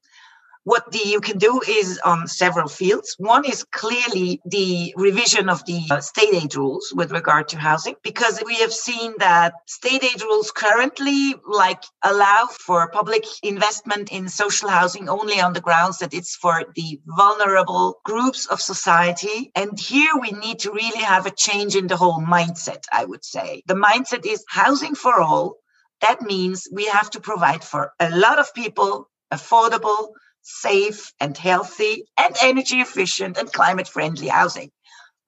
What 0.64 0.92
the 0.92 1.00
EU 1.06 1.20
can 1.20 1.40
do 1.40 1.60
is 1.68 2.00
on 2.06 2.28
several 2.28 2.68
fields. 2.68 3.16
One 3.18 3.46
is 3.46 3.64
clearly 3.64 4.40
the 4.46 4.94
revision 4.96 5.50
of 5.50 5.66
the 5.66 5.82
uh, 5.90 6.02
state 6.02 6.34
aid 6.34 6.56
rules 6.56 6.94
with 6.96 7.12
regard 7.12 7.48
to 7.50 7.58
housing, 7.58 7.96
because 8.04 8.40
we 8.46 8.56
have 8.58 8.72
seen 8.72 9.16
that 9.18 9.54
state 9.66 10.04
aid 10.04 10.22
rules 10.22 10.52
currently 10.52 11.34
like 11.48 11.84
allow 12.04 12.48
for 12.52 12.92
public 12.92 13.26
investment 13.42 14.12
in 14.12 14.30
social 14.30 14.70
housing 14.70 15.10
only 15.10 15.42
on 15.42 15.54
the 15.54 15.62
grounds 15.62 15.98
that 15.98 16.14
it's 16.14 16.36
for 16.36 16.64
the 16.76 17.02
vulnerable 17.08 18.00
groups 18.06 18.46
of 18.46 18.62
society. 18.62 19.52
And 19.56 19.80
here 19.80 20.14
we 20.20 20.32
need 20.32 20.60
to 20.60 20.72
really 20.72 21.02
have 21.02 21.26
a 21.26 21.32
change 21.32 21.76
in 21.76 21.88
the 21.88 21.98
whole 21.98 22.22
mindset, 22.22 22.84
I 22.94 23.06
would 23.06 23.26
say. 23.26 23.64
The 23.66 23.74
mindset 23.74 24.28
is 24.28 24.46
housing 24.48 24.94
for 24.94 25.22
all. 25.22 25.56
That 26.02 26.22
means 26.22 26.68
we 26.72 26.86
have 26.86 27.10
to 27.12 27.20
provide 27.20 27.64
for 27.64 27.94
a 28.00 28.16
lot 28.16 28.38
of 28.38 28.54
people 28.54 29.10
affordable, 29.32 30.10
safe 30.42 31.14
and 31.20 31.38
healthy 31.38 32.06
and 32.18 32.36
energy 32.42 32.82
efficient 32.82 33.38
and 33.38 33.52
climate 33.52 33.88
friendly 33.88 34.28
housing. 34.28 34.72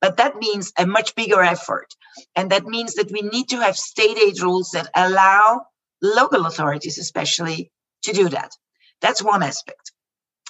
But 0.01 0.17
that 0.17 0.35
means 0.35 0.73
a 0.77 0.85
much 0.85 1.15
bigger 1.15 1.41
effort. 1.41 1.95
And 2.35 2.51
that 2.51 2.65
means 2.65 2.95
that 2.95 3.11
we 3.11 3.21
need 3.21 3.49
to 3.49 3.61
have 3.61 3.77
state 3.77 4.17
aid 4.17 4.41
rules 4.41 4.71
that 4.71 4.89
allow 4.95 5.65
local 6.01 6.45
authorities, 6.45 6.97
especially, 6.97 7.71
to 8.03 8.11
do 8.11 8.29
that. 8.29 8.51
That's 9.01 9.23
one 9.23 9.43
aspect. 9.43 9.91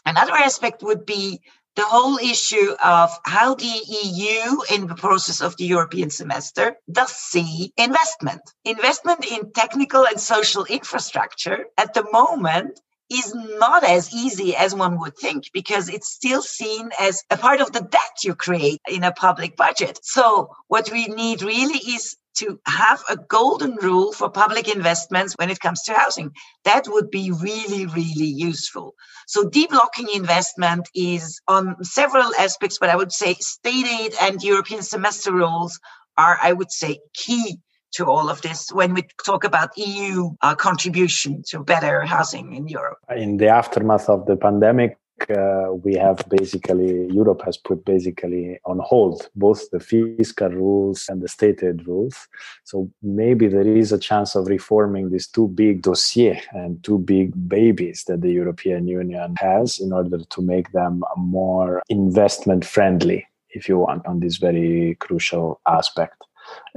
Another 0.05 0.34
aspect 0.34 0.84
would 0.84 1.05
be 1.05 1.41
the 1.75 1.86
whole 1.86 2.17
issue 2.17 2.75
of 2.84 3.12
how 3.25 3.55
the 3.55 3.82
EU, 4.03 4.62
in 4.72 4.88
the 4.88 4.96
process 4.96 5.41
of 5.41 5.58
the 5.58 5.65
European 5.65 6.10
semester, 6.10 6.75
does 6.91 7.12
see 7.12 7.74
investment. 7.77 8.41
Investment 8.65 9.25
in 9.25 9.51
technical 9.53 10.05
and 10.05 10.20
social 10.20 10.65
infrastructure 10.65 11.65
at 11.77 11.93
the 11.93 12.05
moment 12.12 12.79
is 13.12 13.34
not 13.36 13.84
as 13.84 14.14
easy 14.14 14.56
as 14.56 14.74
one 14.74 15.00
would 15.00 15.18
think 15.18 15.46
because 15.54 15.90
it's 15.90 16.12
still 16.12 16.42
seen 16.42 16.90
as 17.00 17.24
a 17.30 17.38
part 17.38 17.62
of 17.62 17.72
the 17.72 17.82
debt 17.82 18.24
you 18.24 18.36
create 18.36 18.82
in 18.88 19.04
a 19.04 19.12
public 19.12 19.56
budget. 19.56 20.00
So 20.04 20.50
what 20.68 20.92
we 20.92 21.08
need 21.08 21.42
really 21.42 21.80
is 21.80 22.16
to 22.36 22.60
have 22.66 23.04
a 23.10 23.18
golden 23.18 23.76
rule 23.76 24.12
for 24.12 24.30
public 24.30 24.74
investments 24.74 25.36
when 25.38 25.50
it 25.50 25.60
comes 25.60 25.84
to 25.84 25.94
housing. 25.94 26.32
That 26.66 26.88
would 26.88 27.12
be 27.12 27.32
really, 27.32 27.86
really 27.86 28.26
useful. 28.26 28.96
So 29.28 29.44
deblocking 29.44 30.14
investment 30.16 30.90
is 30.96 31.40
on 31.48 31.84
several 31.84 32.34
aspects, 32.36 32.80
but 32.80 32.90
I 32.90 32.96
would 32.96 33.12
say 33.12 33.36
state 33.36 33.86
aid 33.86 34.14
and 34.20 34.42
European 34.42 34.82
semester 34.82 35.32
rules 35.32 35.80
are, 36.18 36.38
I 36.42 36.54
would 36.54 36.72
say, 36.72 37.00
key 37.14 37.60
to 37.94 38.06
all 38.06 38.30
of 38.30 38.42
this 38.42 38.72
when 38.72 38.94
we 38.94 39.04
talk 39.26 39.44
about 39.44 39.70
EU 39.78 40.32
uh, 40.42 40.56
contribution 40.56 41.44
to 41.48 41.64
better 41.64 42.02
housing 42.02 42.54
in 42.54 42.68
Europe? 42.68 42.98
In 43.16 43.38
the 43.38 43.48
aftermath 43.48 44.10
of 44.10 44.26
the 44.26 44.36
pandemic, 44.36 44.98
uh, 45.30 45.74
we 45.84 45.94
have 45.96 46.24
basically 46.30 47.08
Europe 47.14 47.42
has 47.46 47.58
put 47.58 47.86
basically 47.86 48.60
on 48.66 48.80
hold 48.80 49.30
both 49.36 49.70
the 49.72 49.80
fiscal 49.80 50.50
rules 50.50 51.06
and 51.08 51.22
the 51.22 51.28
state 51.28 51.64
aid 51.64 51.88
rules. 51.88 52.28
So 52.64 52.90
maybe 53.02 53.48
there 53.48 53.68
is 53.68 53.92
a 53.92 54.00
chance 54.00 54.36
of 54.36 54.48
reforming 54.48 55.12
these 55.12 55.28
two 55.28 55.48
big 55.50 55.82
dossiers 55.84 56.42
and 56.52 56.84
two 56.84 57.00
big 57.00 57.32
babies 57.48 58.04
that 58.08 58.22
the 58.22 58.32
European 58.32 58.88
Union 58.88 59.36
has 59.38 59.80
in 59.80 59.94
order 59.94 60.18
to 60.18 60.42
make 60.42 60.72
them 60.72 61.04
more 61.16 61.82
investment 61.90 62.66
friendly, 62.66 63.26
if 63.52 63.70
you 63.70 63.78
want, 63.78 64.06
on 64.06 64.20
this 64.20 64.38
very 64.38 64.96
crucial 65.00 65.62
aspect. 65.68 66.22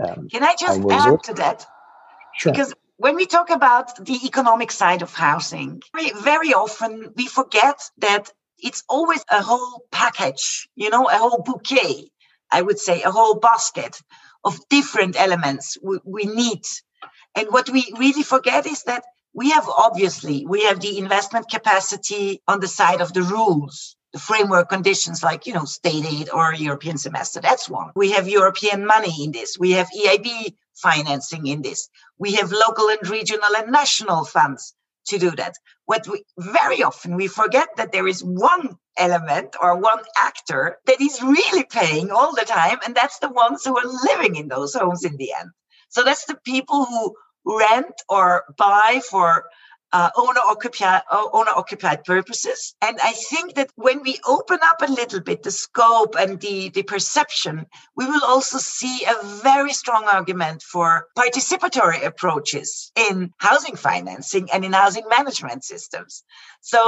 Um, 0.02 0.28
Can 0.28 0.42
I 0.42 0.54
just 0.58 0.80
add 0.90 1.22
to 1.24 1.34
that? 1.34 1.66
Sure. 2.34 2.52
Because 2.52 2.74
when 2.96 3.16
we 3.16 3.26
talk 3.26 3.50
about 3.50 4.04
the 4.04 4.18
economic 4.24 4.70
side 4.70 5.02
of 5.02 5.12
housing, 5.12 5.82
very, 5.94 6.10
very 6.12 6.54
often 6.54 7.12
we 7.16 7.26
forget 7.26 7.90
that 7.98 8.30
it's 8.58 8.84
always 8.88 9.24
a 9.30 9.42
whole 9.42 9.82
package, 9.90 10.68
you 10.74 10.90
know, 10.90 11.06
a 11.06 11.16
whole 11.16 11.42
bouquet, 11.44 12.10
I 12.50 12.62
would 12.62 12.78
say, 12.78 13.02
a 13.02 13.10
whole 13.10 13.34
basket 13.34 14.00
of 14.44 14.58
different 14.68 15.20
elements 15.20 15.76
we, 15.82 15.98
we 16.04 16.24
need. 16.24 16.62
And 17.34 17.48
what 17.50 17.68
we 17.68 17.92
really 17.98 18.22
forget 18.22 18.66
is 18.66 18.84
that 18.84 19.04
we 19.34 19.50
have 19.50 19.68
obviously 19.68 20.46
we 20.46 20.64
have 20.64 20.80
the 20.80 20.98
investment 20.98 21.50
capacity 21.50 22.40
on 22.48 22.60
the 22.60 22.68
side 22.68 23.02
of 23.02 23.12
the 23.12 23.22
rules 23.22 23.95
the 24.16 24.22
framework 24.22 24.70
conditions 24.70 25.22
like, 25.22 25.46
you 25.46 25.52
know, 25.52 25.66
state 25.66 26.06
aid 26.06 26.30
or 26.30 26.54
European 26.54 26.96
semester. 26.96 27.38
That's 27.42 27.68
one. 27.68 27.90
We 27.94 28.12
have 28.12 28.26
European 28.26 28.86
money 28.86 29.12
in 29.22 29.30
this. 29.30 29.58
We 29.58 29.72
have 29.72 29.88
EIB 29.90 30.54
financing 30.74 31.46
in 31.46 31.60
this. 31.60 31.90
We 32.18 32.32
have 32.36 32.50
local 32.50 32.88
and 32.88 33.06
regional 33.10 33.54
and 33.54 33.70
national 33.70 34.24
funds 34.24 34.74
to 35.08 35.18
do 35.18 35.32
that. 35.32 35.56
What 35.84 36.08
we 36.08 36.24
very 36.38 36.82
often 36.82 37.14
we 37.14 37.28
forget 37.28 37.68
that 37.76 37.92
there 37.92 38.08
is 38.08 38.24
one 38.24 38.78
element 38.96 39.54
or 39.62 39.76
one 39.76 40.02
actor 40.16 40.78
that 40.86 41.00
is 41.02 41.22
really 41.22 41.64
paying 41.64 42.10
all 42.10 42.34
the 42.34 42.46
time, 42.46 42.78
and 42.86 42.94
that's 42.94 43.18
the 43.18 43.28
ones 43.28 43.64
who 43.64 43.76
are 43.76 44.00
living 44.08 44.36
in 44.36 44.48
those 44.48 44.72
homes 44.74 45.04
in 45.04 45.18
the 45.18 45.34
end. 45.38 45.50
So 45.90 46.04
that's 46.04 46.24
the 46.24 46.38
people 46.42 46.86
who 46.86 47.14
rent 47.44 48.00
or 48.08 48.44
buy 48.56 49.02
for 49.10 49.44
uh, 49.96 50.10
owner 50.16 50.40
occupied 50.44 51.02
owner 51.10 51.54
occupied 51.62 52.04
purposes. 52.04 52.74
And 52.86 52.96
i 53.10 53.12
think 53.30 53.54
that 53.54 53.70
when 53.86 53.98
we 54.06 54.14
open 54.36 54.58
up 54.70 54.78
a 54.82 54.92
little 55.00 55.22
bit 55.28 55.42
the 55.42 55.50
scope 55.64 56.14
and 56.22 56.40
the 56.44 56.58
the 56.76 56.82
perception 56.94 57.54
we 57.98 58.04
will 58.12 58.24
also 58.32 58.58
see 58.58 58.96
a 59.14 59.16
very 59.50 59.72
strong 59.82 60.04
argument 60.18 60.62
for 60.62 60.88
participatory 61.22 62.00
approaches 62.10 62.92
in 63.06 63.32
housing 63.38 63.76
financing 63.88 64.48
and 64.52 64.64
in 64.64 64.72
housing 64.72 65.06
management 65.16 65.64
systems. 65.64 66.24
So 66.60 66.78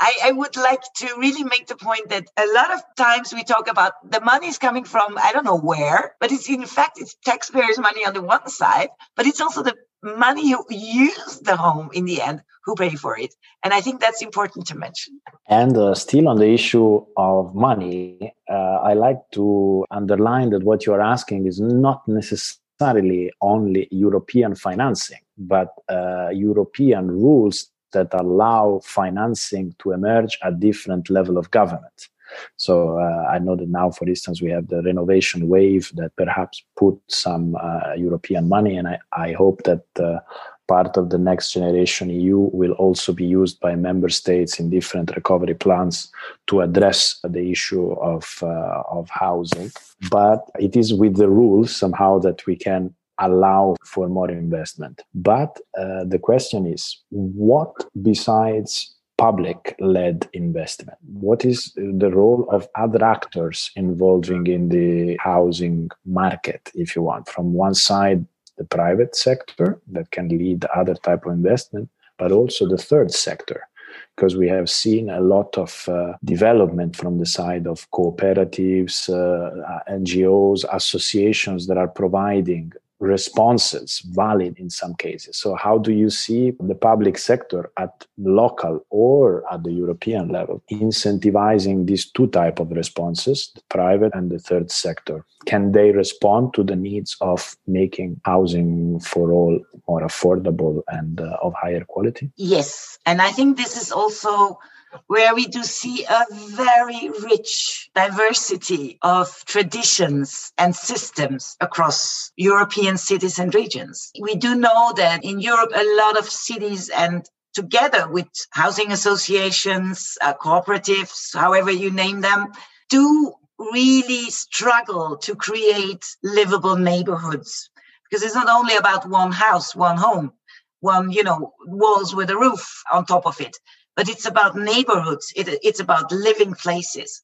I, 0.00 0.12
I 0.24 0.32
would 0.32 0.56
like 0.56 0.82
to 1.00 1.06
really 1.18 1.44
make 1.44 1.66
the 1.66 1.76
point 1.76 2.08
that 2.10 2.26
a 2.36 2.46
lot 2.52 2.72
of 2.72 2.80
times 2.96 3.32
we 3.32 3.42
talk 3.44 3.70
about 3.70 3.92
the 4.10 4.20
money 4.20 4.48
is 4.48 4.58
coming 4.58 4.84
from 4.84 5.18
i 5.22 5.32
don't 5.32 5.44
know 5.44 5.58
where 5.72 6.14
but 6.20 6.32
it's 6.32 6.48
in 6.48 6.66
fact 6.66 7.00
it's 7.00 7.16
taxpayers 7.24 7.78
money 7.78 8.04
on 8.04 8.14
the 8.14 8.22
one 8.22 8.48
side 8.48 8.88
but 9.16 9.26
it's 9.26 9.40
also 9.40 9.62
the 9.62 9.74
money 10.04 10.52
who 10.52 10.64
use 10.70 11.40
the 11.40 11.56
home 11.56 11.90
in 11.92 12.04
the 12.04 12.20
end 12.20 12.42
who 12.64 12.74
pay 12.74 12.94
for 12.94 13.18
it? 13.18 13.34
And 13.62 13.72
i 13.72 13.80
think 13.80 14.00
that's 14.00 14.22
important 14.22 14.66
to 14.68 14.76
mention. 14.76 15.20
And 15.48 15.76
uh, 15.76 15.94
still 15.94 16.28
on 16.28 16.38
the 16.38 16.48
issue 16.48 17.04
of 17.16 17.54
money 17.54 18.34
uh, 18.50 18.78
i 18.90 18.92
like 18.92 19.20
to 19.32 19.84
underline 19.90 20.50
that 20.50 20.62
what 20.64 20.86
you're 20.86 21.02
asking 21.02 21.46
is 21.46 21.60
not 21.60 22.06
necessarily 22.06 23.32
only 23.40 23.88
european 23.90 24.54
financing 24.54 25.20
but 25.38 25.70
uh, 25.88 26.28
european 26.30 27.10
rules 27.10 27.70
that 27.92 28.12
allow 28.12 28.80
financing 28.84 29.74
to 29.78 29.92
emerge 29.92 30.36
at 30.42 30.60
different 30.60 31.08
level 31.08 31.38
of 31.38 31.50
government 31.50 32.08
so 32.56 32.98
uh, 32.98 33.28
I 33.30 33.38
know 33.38 33.56
that 33.56 33.68
now, 33.68 33.90
for 33.90 34.08
instance, 34.08 34.40
we 34.42 34.50
have 34.50 34.68
the 34.68 34.82
renovation 34.82 35.48
wave 35.48 35.90
that 35.94 36.14
perhaps 36.16 36.64
put 36.76 36.98
some 37.08 37.56
uh, 37.56 37.94
European 37.96 38.48
money, 38.48 38.76
and 38.76 38.88
I, 38.88 38.98
I 39.12 39.32
hope 39.32 39.62
that 39.64 39.84
uh, 39.98 40.18
part 40.66 40.96
of 40.96 41.10
the 41.10 41.18
next 41.18 41.52
generation 41.52 42.10
EU 42.10 42.38
will 42.52 42.72
also 42.72 43.12
be 43.12 43.24
used 43.24 43.60
by 43.60 43.74
member 43.74 44.08
states 44.08 44.58
in 44.58 44.70
different 44.70 45.14
recovery 45.14 45.54
plans 45.54 46.10
to 46.46 46.60
address 46.60 47.20
the 47.22 47.50
issue 47.50 47.92
of 47.92 48.38
uh, 48.42 48.82
of 48.88 49.08
housing. 49.10 49.70
But 50.10 50.44
it 50.58 50.76
is 50.76 50.94
with 50.94 51.16
the 51.16 51.28
rules 51.28 51.74
somehow 51.74 52.18
that 52.20 52.46
we 52.46 52.56
can 52.56 52.94
allow 53.18 53.76
for 53.84 54.08
more 54.08 54.30
investment. 54.30 55.02
But 55.14 55.60
uh, 55.78 56.04
the 56.04 56.18
question 56.18 56.66
is, 56.66 57.02
what 57.10 57.72
besides 58.02 58.93
public 59.16 59.76
led 59.78 60.28
investment. 60.32 60.98
What 61.12 61.44
is 61.44 61.72
the 61.76 62.10
role 62.10 62.48
of 62.50 62.68
other 62.74 63.04
actors 63.04 63.70
involving 63.76 64.46
in 64.46 64.68
the 64.68 65.16
housing 65.20 65.90
market, 66.04 66.70
if 66.74 66.96
you 66.96 67.02
want? 67.02 67.28
From 67.28 67.52
one 67.52 67.74
side, 67.74 68.26
the 68.58 68.64
private 68.64 69.16
sector 69.16 69.80
that 69.92 70.10
can 70.10 70.28
lead 70.28 70.64
other 70.66 70.94
type 70.94 71.26
of 71.26 71.32
investment, 71.32 71.88
but 72.18 72.32
also 72.32 72.68
the 72.68 72.78
third 72.78 73.12
sector 73.12 73.68
because 74.16 74.36
we 74.36 74.48
have 74.48 74.70
seen 74.70 75.10
a 75.10 75.20
lot 75.20 75.56
of 75.58 75.88
uh, 75.88 76.12
development 76.24 76.96
from 76.96 77.18
the 77.18 77.26
side 77.26 77.66
of 77.66 77.90
cooperatives, 77.90 79.08
uh, 79.10 79.80
NGOs, 79.90 80.64
associations 80.72 81.66
that 81.66 81.78
are 81.78 81.88
providing 81.88 82.72
responses 83.00 84.00
valid 84.14 84.58
in 84.58 84.70
some 84.70 84.94
cases. 84.94 85.36
So, 85.36 85.54
how 85.54 85.78
do 85.78 85.92
you 85.92 86.10
see 86.10 86.52
the 86.60 86.74
public 86.74 87.18
sector 87.18 87.70
at 87.78 88.06
local 88.18 88.84
or 88.90 89.44
at 89.52 89.64
the 89.64 89.72
European 89.72 90.28
level 90.28 90.62
incentivizing 90.70 91.86
these 91.86 92.10
two 92.10 92.28
type 92.28 92.60
of 92.60 92.70
responses, 92.70 93.50
the 93.54 93.62
private 93.68 94.14
and 94.14 94.30
the 94.30 94.38
third 94.38 94.70
sector? 94.70 95.24
Can 95.46 95.72
they 95.72 95.92
respond 95.92 96.54
to 96.54 96.62
the 96.62 96.76
needs 96.76 97.16
of 97.20 97.56
making 97.66 98.20
housing 98.24 99.00
for 99.00 99.32
all 99.32 99.60
more 99.88 100.00
affordable 100.00 100.82
and 100.88 101.20
uh, 101.20 101.36
of 101.42 101.52
higher 101.54 101.84
quality? 101.84 102.30
Yes, 102.36 102.98
and 103.04 103.20
I 103.20 103.30
think 103.30 103.56
this 103.56 103.76
is 103.76 103.92
also 103.92 104.58
where 105.06 105.34
we 105.34 105.46
do 105.46 105.62
see 105.62 106.04
a 106.04 106.24
very 106.30 107.10
rich 107.22 107.90
diversity 107.94 108.98
of 109.02 109.44
traditions 109.44 110.52
and 110.58 110.74
systems 110.74 111.56
across 111.60 112.32
European 112.36 112.96
cities 112.96 113.38
and 113.38 113.54
regions. 113.54 114.10
We 114.20 114.34
do 114.34 114.54
know 114.54 114.92
that 114.96 115.24
in 115.24 115.40
Europe, 115.40 115.70
a 115.74 115.96
lot 115.96 116.18
of 116.18 116.28
cities 116.28 116.88
and 116.88 117.24
together 117.54 118.08
with 118.08 118.26
housing 118.50 118.90
associations, 118.92 120.18
uh, 120.20 120.34
cooperatives, 120.34 121.36
however 121.36 121.70
you 121.70 121.90
name 121.90 122.20
them, 122.20 122.52
do 122.88 123.32
really 123.58 124.30
struggle 124.30 125.16
to 125.18 125.36
create 125.36 126.04
livable 126.22 126.76
neighborhoods 126.76 127.70
because 128.10 128.24
it's 128.24 128.34
not 128.34 128.48
only 128.48 128.76
about 128.76 129.08
one 129.08 129.32
house, 129.32 129.74
one 129.74 129.96
home, 129.96 130.32
one, 130.80 131.10
you 131.10 131.22
know, 131.22 131.52
walls 131.66 132.14
with 132.14 132.30
a 132.30 132.36
roof 132.36 132.82
on 132.92 133.06
top 133.06 133.26
of 133.26 133.40
it 133.40 133.56
but 133.96 134.08
it's 134.08 134.26
about 134.26 134.56
neighborhoods. 134.56 135.32
It, 135.36 135.48
it's 135.62 135.80
about 135.80 136.12
living 136.12 136.54
places. 136.54 137.22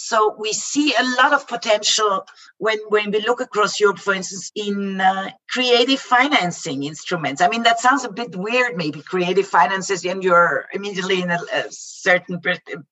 So 0.00 0.36
we 0.38 0.52
see 0.52 0.94
a 0.94 1.02
lot 1.20 1.32
of 1.32 1.48
potential 1.48 2.24
when, 2.58 2.78
when 2.88 3.10
we 3.10 3.20
look 3.20 3.40
across 3.40 3.80
Europe, 3.80 3.98
for 3.98 4.14
instance, 4.14 4.52
in 4.54 5.00
uh, 5.00 5.30
creative 5.50 5.98
financing 5.98 6.84
instruments. 6.84 7.42
I 7.42 7.48
mean, 7.48 7.64
that 7.64 7.80
sounds 7.80 8.04
a 8.04 8.12
bit 8.12 8.36
weird, 8.36 8.76
maybe 8.76 9.02
creative 9.02 9.48
finances, 9.48 10.04
and 10.04 10.22
you're 10.22 10.66
immediately 10.72 11.20
in 11.20 11.32
a, 11.32 11.40
a 11.52 11.64
certain, 11.70 12.40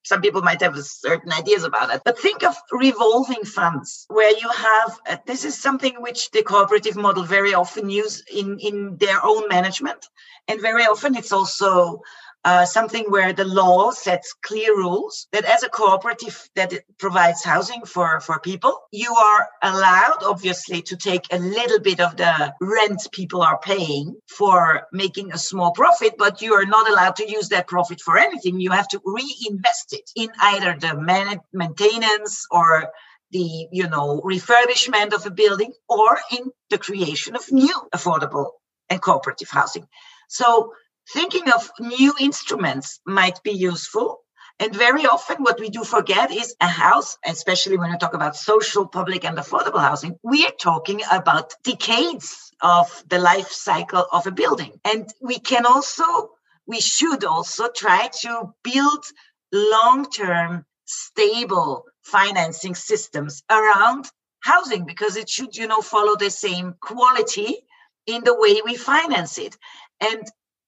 some 0.02 0.20
people 0.20 0.42
might 0.42 0.60
have 0.62 0.76
certain 0.82 1.32
ideas 1.32 1.62
about 1.62 1.94
it. 1.94 2.02
But 2.04 2.18
think 2.18 2.42
of 2.42 2.56
revolving 2.72 3.44
funds 3.44 4.06
where 4.08 4.36
you 4.36 4.48
have, 4.48 4.98
uh, 5.08 5.16
this 5.26 5.44
is 5.44 5.56
something 5.56 6.02
which 6.02 6.32
the 6.32 6.42
cooperative 6.42 6.96
model 6.96 7.22
very 7.22 7.54
often 7.54 7.88
use 7.88 8.24
in, 8.34 8.58
in 8.58 8.96
their 8.96 9.24
own 9.24 9.46
management. 9.48 10.08
And 10.48 10.60
very 10.60 10.82
often 10.82 11.14
it's 11.14 11.32
also 11.32 12.02
uh, 12.46 12.64
something 12.64 13.06
where 13.08 13.32
the 13.32 13.44
law 13.44 13.90
sets 13.90 14.32
clear 14.40 14.76
rules 14.76 15.26
that 15.32 15.44
as 15.44 15.64
a 15.64 15.68
cooperative 15.68 16.48
that 16.54 16.72
provides 16.96 17.42
housing 17.42 17.84
for, 17.84 18.20
for 18.20 18.38
people, 18.38 18.78
you 18.92 19.12
are 19.12 19.48
allowed, 19.64 20.18
obviously, 20.22 20.80
to 20.80 20.96
take 20.96 21.24
a 21.32 21.40
little 21.40 21.80
bit 21.80 21.98
of 21.98 22.16
the 22.16 22.54
rent 22.60 23.02
people 23.10 23.42
are 23.42 23.58
paying 23.58 24.14
for 24.28 24.86
making 24.92 25.32
a 25.32 25.38
small 25.38 25.72
profit, 25.72 26.14
but 26.18 26.40
you 26.40 26.54
are 26.54 26.64
not 26.64 26.88
allowed 26.88 27.16
to 27.16 27.28
use 27.28 27.48
that 27.48 27.66
profit 27.66 28.00
for 28.00 28.16
anything. 28.16 28.60
You 28.60 28.70
have 28.70 28.86
to 28.90 29.00
reinvest 29.04 29.92
it 29.92 30.08
in 30.14 30.28
either 30.40 30.76
the 30.78 30.96
man- 30.96 31.40
maintenance 31.52 32.46
or 32.52 32.92
the 33.32 33.66
you 33.72 33.88
know 33.88 34.20
refurbishment 34.24 35.12
of 35.12 35.26
a 35.26 35.32
building 35.32 35.72
or 35.88 36.16
in 36.30 36.48
the 36.70 36.78
creation 36.78 37.34
of 37.34 37.42
new 37.50 37.74
affordable 37.92 38.50
and 38.88 39.02
cooperative 39.02 39.50
housing 39.50 39.84
so 40.28 40.72
thinking 41.12 41.50
of 41.50 41.70
new 41.80 42.14
instruments 42.20 43.00
might 43.06 43.42
be 43.42 43.52
useful. 43.52 44.20
And 44.58 44.74
very 44.74 45.04
often, 45.04 45.42
what 45.42 45.60
we 45.60 45.68
do 45.68 45.84
forget 45.84 46.32
is 46.32 46.56
a 46.60 46.66
house, 46.66 47.18
especially 47.26 47.76
when 47.76 47.90
I 47.90 47.98
talk 47.98 48.14
about 48.14 48.36
social, 48.36 48.86
public, 48.86 49.24
and 49.24 49.36
affordable 49.36 49.80
housing, 49.80 50.18
we 50.22 50.46
are 50.46 50.58
talking 50.58 51.02
about 51.10 51.52
decades 51.62 52.52
of 52.62 53.04
the 53.08 53.18
life 53.18 53.50
cycle 53.50 54.06
of 54.10 54.26
a 54.26 54.30
building. 54.30 54.72
And 54.84 55.12
we 55.20 55.38
can 55.38 55.66
also, 55.66 56.30
we 56.66 56.80
should 56.80 57.24
also 57.24 57.68
try 57.68 58.08
to 58.22 58.54
build 58.64 59.04
long 59.52 60.10
term, 60.10 60.64
stable 60.86 61.84
financing 62.02 62.74
systems 62.74 63.42
around 63.50 64.10
housing 64.40 64.86
because 64.86 65.16
it 65.16 65.28
should, 65.28 65.56
you 65.56 65.66
know, 65.66 65.82
follow 65.82 66.16
the 66.16 66.30
same 66.30 66.74
quality 66.80 67.58
in 68.06 68.24
the 68.24 68.34
way 68.34 68.62
we 68.64 68.76
finance 68.76 69.38
it. 69.38 69.56
And 70.00 70.22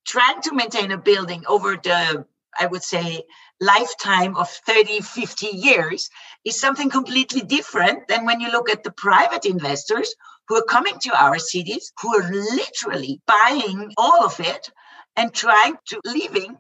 trying 0.09 0.41
to 0.43 0.55
maintain 0.55 0.91
a 0.91 0.99
building 0.99 1.45
over 1.47 1.77
the 1.77 2.27
I 2.59 2.67
would 2.67 2.83
say 2.83 3.23
lifetime 3.61 4.35
of 4.37 4.49
30, 4.49 5.01
50 5.01 5.47
years 5.47 6.11
is 6.45 6.59
something 6.59 6.91
completely 6.91 7.43
different 7.43 8.09
than 8.09 8.25
when 8.25 8.41
you 8.41 8.51
look 8.51 8.71
at 8.71 8.83
the 8.83 8.91
private 8.91 9.45
investors 9.45 10.15
who 10.49 10.57
are 10.57 10.65
coming 10.65 10.99
to 11.03 11.23
our 11.23 11.39
cities, 11.39 11.93
who 12.01 12.17
are 12.17 12.31
literally 12.31 13.21
buying 13.27 13.93
all 13.97 14.25
of 14.25 14.41
it 14.41 14.71
and 15.15 15.33
trying 15.33 15.77
to 15.89 16.01
leaving 16.05 16.57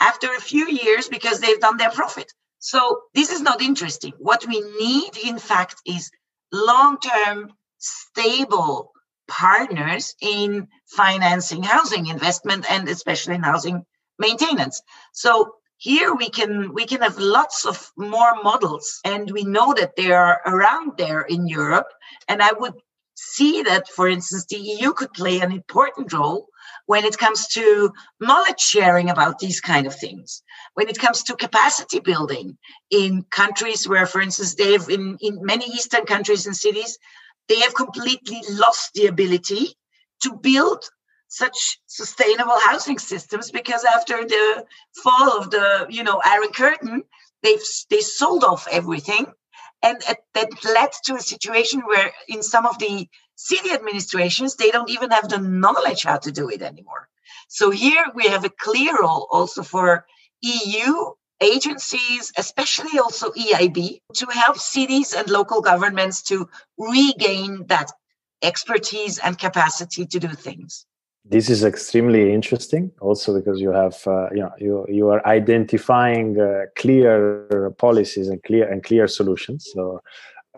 after 0.00 0.28
a 0.28 0.40
few 0.40 0.68
years 0.68 1.08
because 1.08 1.40
they've 1.40 1.60
done 1.60 1.78
their 1.78 1.90
profit. 1.90 2.32
So 2.58 3.00
this 3.14 3.32
is 3.32 3.40
not 3.40 3.62
interesting. 3.62 4.12
What 4.18 4.46
we 4.46 4.60
need, 4.60 5.16
in 5.16 5.38
fact, 5.38 5.76
is 5.86 6.10
long-term, 6.52 7.52
stable 7.78 8.92
partners 9.30 10.14
in 10.20 10.68
financing 10.86 11.62
housing 11.62 12.08
investment 12.08 12.70
and 12.70 12.88
especially 12.88 13.36
in 13.36 13.42
housing 13.42 13.86
maintenance. 14.18 14.82
So 15.12 15.54
here 15.78 16.14
we 16.14 16.28
can 16.28 16.74
we 16.74 16.84
can 16.84 17.00
have 17.00 17.18
lots 17.18 17.64
of 17.64 17.90
more 17.96 18.42
models 18.42 19.00
and 19.04 19.30
we 19.30 19.44
know 19.44 19.72
that 19.72 19.96
they 19.96 20.12
are 20.12 20.42
around 20.44 20.98
there 20.98 21.22
in 21.22 21.48
Europe 21.48 21.88
and 22.28 22.42
I 22.42 22.52
would 22.52 22.74
see 23.14 23.62
that 23.62 23.88
for 23.88 24.06
instance 24.08 24.44
the 24.46 24.56
EU 24.56 24.92
could 24.92 25.12
play 25.14 25.40
an 25.40 25.52
important 25.52 26.12
role 26.12 26.48
when 26.86 27.04
it 27.04 27.16
comes 27.16 27.46
to 27.48 27.92
knowledge 28.20 28.60
sharing 28.60 29.08
about 29.10 29.38
these 29.38 29.60
kind 29.60 29.86
of 29.86 29.94
things 29.94 30.42
when 30.74 30.88
it 30.88 30.98
comes 30.98 31.22
to 31.22 31.34
capacity 31.36 32.00
building 32.00 32.58
in 32.90 33.24
countries 33.30 33.88
where 33.88 34.06
for 34.06 34.20
instance 34.20 34.54
they 34.54 34.72
have 34.72 34.88
in, 34.90 35.16
in 35.20 35.38
many 35.40 35.64
eastern 35.66 36.04
countries 36.04 36.46
and 36.46 36.56
cities 36.56 36.98
they 37.50 37.58
have 37.60 37.74
completely 37.74 38.40
lost 38.50 38.94
the 38.94 39.06
ability 39.06 39.74
to 40.22 40.32
build 40.36 40.84
such 41.28 41.80
sustainable 41.86 42.58
housing 42.68 42.98
systems 42.98 43.50
because 43.50 43.84
after 43.84 44.24
the 44.24 44.64
fall 45.02 45.38
of 45.38 45.50
the 45.50 45.86
you 45.90 46.02
know 46.04 46.20
iron 46.24 46.52
curtain 46.52 47.02
they've 47.42 47.66
they 47.90 48.00
sold 48.00 48.44
off 48.44 48.66
everything. 48.70 49.26
And 49.82 49.98
that 50.34 50.50
led 50.64 50.90
to 51.04 51.14
a 51.14 51.20
situation 51.20 51.80
where 51.80 52.12
in 52.28 52.42
some 52.42 52.66
of 52.66 52.78
the 52.78 53.08
city 53.34 53.70
administrations 53.72 54.56
they 54.56 54.70
don't 54.70 54.90
even 54.90 55.10
have 55.10 55.28
the 55.30 55.38
knowledge 55.38 56.02
how 56.02 56.18
to 56.18 56.30
do 56.30 56.50
it 56.50 56.60
anymore. 56.60 57.08
So 57.48 57.70
here 57.70 58.04
we 58.14 58.24
have 58.28 58.44
a 58.44 58.50
clear 58.50 59.00
role 59.00 59.26
also 59.30 59.62
for 59.62 60.04
eu 60.42 61.14
agencies, 61.40 62.32
especially 62.36 62.98
also 62.98 63.30
EIB, 63.30 64.00
to 64.14 64.26
help 64.26 64.56
cities 64.58 65.14
and 65.14 65.28
local 65.28 65.60
governments 65.60 66.22
to 66.22 66.48
regain 66.78 67.66
that 67.66 67.90
expertise 68.42 69.18
and 69.18 69.38
capacity 69.38 70.06
to 70.06 70.18
do 70.18 70.28
things. 70.28 70.86
This 71.24 71.50
is 71.50 71.64
extremely 71.64 72.32
interesting, 72.32 72.90
also 73.00 73.34
because 73.38 73.60
you 73.60 73.70
have, 73.70 73.96
uh, 74.06 74.30
you 74.30 74.40
know, 74.40 74.52
you 74.58 74.86
you 74.88 75.08
are 75.10 75.24
identifying 75.26 76.40
uh, 76.40 76.64
clear 76.76 77.70
policies 77.78 78.28
and 78.28 78.42
clear 78.42 78.66
and 78.70 78.82
clear 78.82 79.06
solutions. 79.06 79.68
So, 79.74 80.00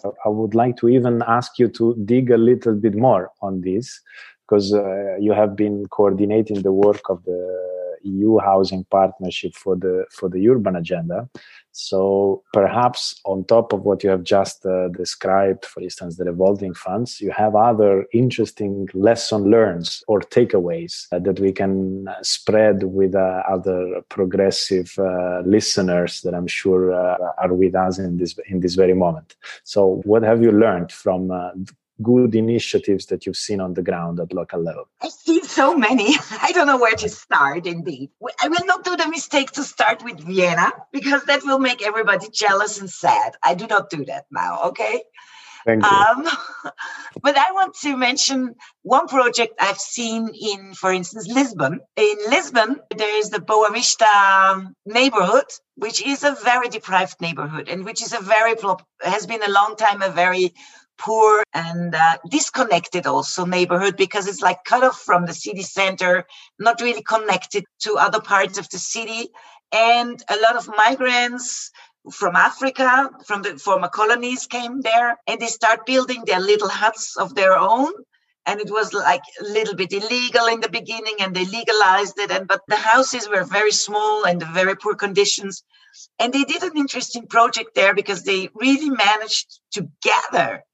uh, 0.05 0.11
I 0.25 0.29
would 0.29 0.55
like 0.55 0.77
to 0.79 0.89
even 0.89 1.23
ask 1.27 1.59
you 1.59 1.69
to 1.69 1.97
dig 2.05 2.31
a 2.31 2.39
little 2.39 2.75
bit 2.75 2.95
more 2.95 3.31
on 3.41 3.61
this, 3.63 4.01
because 4.43 4.73
uh, 4.73 5.17
you 5.19 5.33
have 5.33 5.57
been 5.57 5.87
coordinating 5.89 6.63
the 6.63 6.73
work 6.73 7.11
of 7.11 7.25
the 7.25 7.82
EU 8.05 8.39
housing 8.39 8.85
partnership 8.85 9.55
for 9.55 9.77
the 9.77 10.05
for 10.11 10.29
the 10.29 10.49
urban 10.49 10.77
agenda. 10.77 11.29
So 11.73 12.43
perhaps 12.53 13.19
on 13.25 13.45
top 13.45 13.73
of 13.73 13.81
what 13.83 14.05
you 14.05 14.11
have 14.11 14.23
just 14.23 14.67
uh, 14.67 14.89
described, 14.89 15.65
for 15.65 15.81
instance, 15.81 16.17
the 16.17 16.25
revolving 16.25 16.75
funds, 16.75 17.19
you 17.21 17.31
have 17.31 17.55
other 17.57 18.05
interesting 18.13 18.89
lesson 18.93 19.45
learns 19.45 20.05
or 20.07 20.21
takeaways 20.21 21.07
uh, 21.13 21.19
that 21.21 21.41
we 21.41 21.51
can 21.51 22.09
uh, 22.09 22.15
spread 22.23 22.85
with 22.85 23.15
uh, 23.15 23.43
other 23.49 24.03
progressive 24.11 24.95
uh, 24.99 25.41
listeners 25.47 26.21
that 26.23 26.35
I'm 26.35 26.47
sure 26.47 26.93
uh, 26.93 27.17
are 27.39 27.55
with 27.55 27.75
us 27.75 27.99
in 27.99 28.19
this 28.19 28.39
in 28.49 28.61
this 28.61 28.75
very 28.75 28.95
moment. 28.95 29.35
So, 29.65 30.03
what 30.05 30.23
have 30.23 30.43
you 30.43 30.53
learned 30.53 30.93
from 30.93 31.31
good 32.01 32.35
initiatives 32.35 33.07
that 33.07 33.27
you've 33.27 33.37
seen 33.37 33.61
on 33.61 33.75
the 33.75 33.83
ground 33.83 34.21
at 34.21 34.33
local 34.33 34.63
level? 34.63 34.89
I've 35.03 35.13
seen 35.13 35.45
so 35.45 35.77
many. 35.77 36.15
I 36.43 36.53
don't 36.53 36.67
know 36.67 36.79
where 36.79 36.97
to 36.97 37.09
start, 37.09 37.67
indeed. 37.67 38.11
I 38.43 38.49
will 38.49 38.67
not 38.67 38.85
do 38.85 38.97
the 38.97 39.09
mistake 39.09 39.51
to 39.53 39.65
start 39.65 40.03
with 40.05 40.21
Vienna 40.21 40.73
because 40.93 41.25
that 41.25 41.43
will 41.45 41.59
make 41.59 41.83
everybody 41.85 42.29
jealous 42.33 42.81
and 42.81 42.91
sad. 42.91 43.35
I 43.43 43.55
do 43.55 43.67
not 43.67 43.91
do 43.91 44.05
that 44.07 44.27
now, 44.31 44.63
okay? 44.67 45.03
Thank 45.65 45.85
you. 45.85 45.91
Um, 45.91 46.25
but 47.23 47.37
I 47.37 47.53
want 47.53 47.75
to 47.83 47.97
mention 47.97 48.55
one 48.83 49.07
project 49.07 49.55
I've 49.61 49.79
seen 49.79 50.29
in, 50.29 50.75
for 50.75 50.93
instance, 50.93 51.29
Lisbon. 51.29 51.81
In 51.97 52.17
Lisbon, 52.29 52.81
there 52.97 53.19
is 53.19 53.31
the 53.31 53.41
Boa 53.41 53.71
Vista 53.73 54.73
neighborhood, 54.87 55.45
which 55.77 56.05
is 56.05 56.25
a 56.25 56.37
very 56.43 56.69
deprived 56.69 57.21
neighborhood 57.21 57.69
and 57.69 57.85
which 57.85 58.03
is 58.03 58.13
a 58.13 58.21
very, 58.21 58.55
has 59.03 59.27
been 59.27 59.43
a 59.43 59.51
long 59.51 59.77
time 59.77 60.03
a 60.03 60.11
very 60.11 60.55
poor 61.03 61.43
and 61.53 61.95
uh, 61.95 62.17
disconnected 62.31 63.07
also 63.07 63.45
neighborhood 63.45 63.97
because 63.97 64.29
it's 64.29 64.41
like 64.41 64.65
cut 64.65 64.85
off 64.85 65.01
from 65.01 65.27
the 65.27 65.35
city 65.35 65.63
center, 65.63 66.25
not 66.59 66.81
really 66.81 67.03
connected 67.03 67.65
to 67.81 67.97
other 67.97 68.21
parts 68.21 68.59
of 68.59 68.69
the 68.71 68.79
city. 68.79 69.29
And 69.73 70.23
a 70.29 70.37
lot 70.37 70.57
of 70.57 70.71
migrants 70.77 71.71
from 72.11 72.37
Africa, 72.37 73.11
from 73.27 73.43
the 73.43 73.59
former 73.59 73.89
colonies 73.89 74.47
came 74.47 74.81
there 74.81 75.17
and 75.27 75.41
they 75.41 75.47
start 75.47 75.87
building 75.87 76.23
their 76.27 76.41
little 76.41 76.69
huts 76.69 77.17
of 77.17 77.35
their 77.35 77.57
own. 77.57 77.93
And 78.45 78.61
it 78.61 78.71
was 78.71 78.93
like 78.93 79.23
a 79.41 79.45
little 79.45 79.75
bit 79.75 79.93
illegal 79.93 80.47
in 80.47 80.61
the 80.61 80.69
beginning 80.69 81.17
and 81.21 81.35
they 81.35 81.45
legalized 81.45 82.19
it. 82.19 82.31
And, 82.31 82.47
but 82.49 82.61
the 82.69 82.77
houses 82.77 83.29
were 83.29 83.45
very 83.45 83.71
small 83.73 84.25
and 84.25 84.43
very 84.43 84.77
poor 84.77 84.95
conditions. 84.95 85.63
And 86.19 86.33
they 86.33 86.45
did 86.45 86.63
an 86.63 86.77
interesting 86.77 87.27
project 87.27 87.75
there 87.75 87.95
because 87.95 88.25
they 88.25 88.51
really 88.55 88.91
managed 88.91 89.61
to 89.75 89.89
gather 90.03 90.65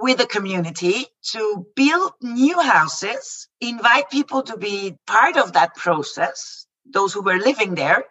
with 0.00 0.18
the 0.18 0.26
community 0.26 1.06
to 1.32 1.66
build 1.74 2.12
new 2.22 2.60
houses, 2.60 3.48
invite 3.60 4.10
people 4.10 4.42
to 4.44 4.56
be 4.56 4.96
part 5.06 5.36
of 5.36 5.52
that 5.52 5.74
process, 5.76 6.66
those 6.84 7.12
who 7.12 7.22
were 7.22 7.38
living 7.38 7.74
there, 7.74 8.04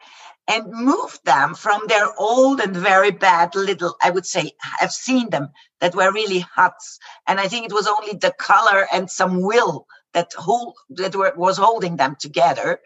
and 0.48 0.72
move 0.72 1.20
them 1.26 1.56
from 1.56 1.82
their 1.88 2.08
old 2.18 2.62
and 2.62 2.76
very 2.76 3.12
bad 3.12 3.54
little, 3.56 3.96
I 4.02 4.12
would 4.12 4.26
say, 4.26 4.52
I've 4.82 4.94
seen 4.94 5.30
them 5.30 5.50
that 5.82 5.96
were 5.96 6.12
really 6.12 6.40
huts. 6.40 7.00
And 7.28 7.40
I 7.40 7.48
think 7.48 7.66
it 7.66 7.74
was 7.74 7.88
only 7.88 8.14
the 8.14 8.32
color 8.32 8.88
and 8.94 9.12
some 9.12 9.42
will 9.42 9.88
that 10.14 10.32
hold 10.34 10.76
that 10.92 11.16
were, 11.16 11.34
was 11.36 11.58
holding 11.58 11.98
them 11.98 12.16
together. 12.20 12.80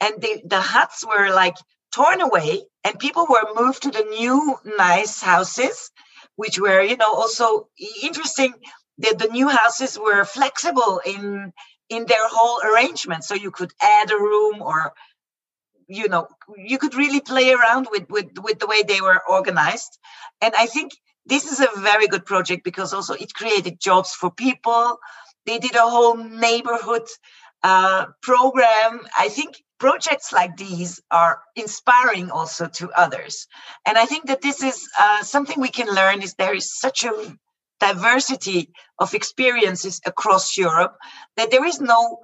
And 0.00 0.20
the, 0.20 0.42
the 0.44 0.60
huts 0.60 1.04
were 1.06 1.30
like 1.32 1.56
torn 1.94 2.20
away 2.20 2.62
and 2.84 2.98
people 2.98 3.26
were 3.28 3.54
moved 3.54 3.82
to 3.84 3.90
the 3.90 4.04
new 4.04 4.56
nice 4.76 5.22
houses 5.22 5.90
which 6.36 6.58
were 6.58 6.80
you 6.82 6.96
know 6.96 7.12
also 7.12 7.68
interesting. 8.02 8.54
That 8.98 9.18
the 9.18 9.28
new 9.28 9.48
houses 9.48 9.98
were 9.98 10.24
flexible 10.24 11.02
in 11.04 11.52
in 11.90 12.06
their 12.06 12.28
whole 12.28 12.60
arrangement. 12.62 13.24
So 13.24 13.34
you 13.34 13.50
could 13.50 13.72
add 13.82 14.10
a 14.10 14.16
room 14.16 14.62
or 14.62 14.94
you 15.88 16.08
know 16.08 16.28
you 16.56 16.78
could 16.78 16.94
really 16.94 17.20
play 17.20 17.52
around 17.52 17.88
with 17.90 18.08
with 18.08 18.30
with 18.42 18.58
the 18.58 18.66
way 18.66 18.82
they 18.82 19.00
were 19.00 19.20
organized. 19.28 19.98
And 20.40 20.54
i 20.54 20.66
think 20.66 20.92
this 21.26 21.50
is 21.50 21.60
a 21.60 21.80
very 21.80 22.06
good 22.06 22.24
project 22.24 22.64
because 22.64 22.94
also 22.94 23.14
it 23.14 23.34
created 23.34 23.80
jobs 23.80 24.12
for 24.12 24.30
people. 24.30 24.98
They 25.44 25.58
did 25.58 25.74
a 25.74 25.80
whole 25.80 26.16
neighborhood 26.16 27.06
uh, 27.62 28.06
program. 28.22 29.00
I 29.18 29.28
think 29.28 29.62
projects 29.78 30.32
like 30.32 30.56
these 30.56 31.00
are 31.10 31.40
inspiring 31.54 32.30
also 32.30 32.66
to 32.66 32.90
others. 32.92 33.46
And 33.84 33.98
i 33.98 34.06
think 34.06 34.26
that 34.26 34.42
this 34.42 34.62
is 34.62 34.88
uh, 34.98 35.22
something 35.22 35.60
we 35.60 35.68
can 35.68 35.94
learn 35.94 36.22
is 36.22 36.34
there 36.34 36.54
is 36.54 36.78
such 36.78 37.04
a 37.04 37.36
diversity 37.80 38.70
of 38.98 39.12
experiences 39.14 40.00
across 40.06 40.56
europe 40.56 40.96
that 41.36 41.50
there 41.50 41.64
is 41.64 41.78
no 41.78 42.18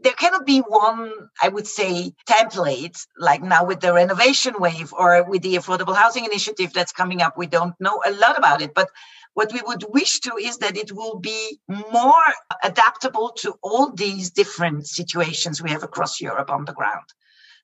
there 0.00 0.12
cannot 0.12 0.46
be 0.46 0.60
one 0.60 1.12
i 1.42 1.48
would 1.48 1.66
say 1.66 2.12
template 2.28 2.98
like 3.18 3.42
now 3.42 3.64
with 3.64 3.80
the 3.80 3.92
renovation 3.92 4.54
wave 4.58 4.92
or 4.92 5.22
with 5.28 5.42
the 5.42 5.56
affordable 5.56 5.96
housing 5.96 6.24
initiative 6.24 6.72
that's 6.72 6.92
coming 6.92 7.22
up. 7.22 7.36
We 7.36 7.46
don't 7.46 7.74
know 7.80 8.00
a 8.06 8.12
lot 8.12 8.38
about 8.38 8.62
it 8.62 8.72
but 8.74 8.88
what 9.34 9.52
we 9.52 9.60
would 9.66 9.84
wish 9.88 10.20
to 10.20 10.36
is 10.36 10.58
that 10.58 10.76
it 10.76 10.92
will 10.92 11.18
be 11.18 11.60
more 11.68 12.24
adaptable 12.62 13.30
to 13.38 13.54
all 13.62 13.92
these 13.92 14.30
different 14.30 14.86
situations 14.86 15.62
we 15.62 15.70
have 15.70 15.82
across 15.82 16.20
Europe 16.20 16.50
on 16.50 16.64
the 16.64 16.72
ground. 16.72 17.06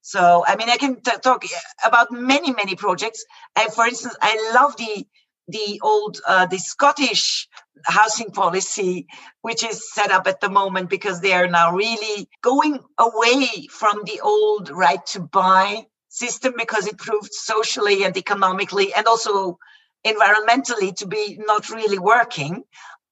So, 0.02 0.44
I 0.46 0.54
mean, 0.56 0.70
I 0.70 0.76
can 0.76 1.00
t- 1.00 1.10
talk 1.22 1.44
about 1.84 2.12
many, 2.12 2.52
many 2.52 2.76
projects. 2.76 3.24
I, 3.56 3.68
for 3.68 3.86
instance, 3.86 4.16
I 4.20 4.52
love 4.54 4.76
the 4.76 5.06
the 5.48 5.80
old 5.82 6.20
uh, 6.26 6.46
the 6.46 6.58
Scottish 6.58 7.48
housing 7.84 8.30
policy, 8.30 9.06
which 9.42 9.64
is 9.64 9.92
set 9.92 10.10
up 10.10 10.26
at 10.26 10.40
the 10.40 10.48
moment 10.48 10.90
because 10.90 11.20
they 11.20 11.32
are 11.32 11.48
now 11.48 11.72
really 11.74 12.28
going 12.42 12.80
away 12.98 13.66
from 13.70 14.02
the 14.04 14.20
old 14.22 14.70
right 14.70 15.04
to 15.06 15.20
buy 15.20 15.86
system 16.08 16.54
because 16.56 16.86
it 16.86 16.98
proved 16.98 17.32
socially 17.32 18.04
and 18.04 18.16
economically 18.16 18.94
and 18.94 19.06
also 19.06 19.58
environmentally 20.06 20.94
to 20.96 21.06
be 21.06 21.38
not 21.46 21.68
really 21.70 21.98
working 21.98 22.62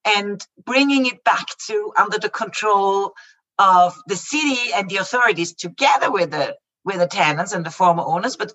and 0.05 0.45
bringing 0.65 1.05
it 1.05 1.23
back 1.23 1.45
to 1.67 1.91
under 1.97 2.17
the 2.17 2.29
control 2.29 3.13
of 3.57 3.95
the 4.07 4.15
city 4.15 4.71
and 4.73 4.89
the 4.89 4.97
authorities 4.97 5.53
together 5.53 6.11
with 6.11 6.31
the 6.31 6.55
with 6.83 6.99
the 6.99 7.07
tenants 7.07 7.53
and 7.53 7.65
the 7.65 7.71
former 7.71 8.03
owners. 8.03 8.35
But 8.37 8.53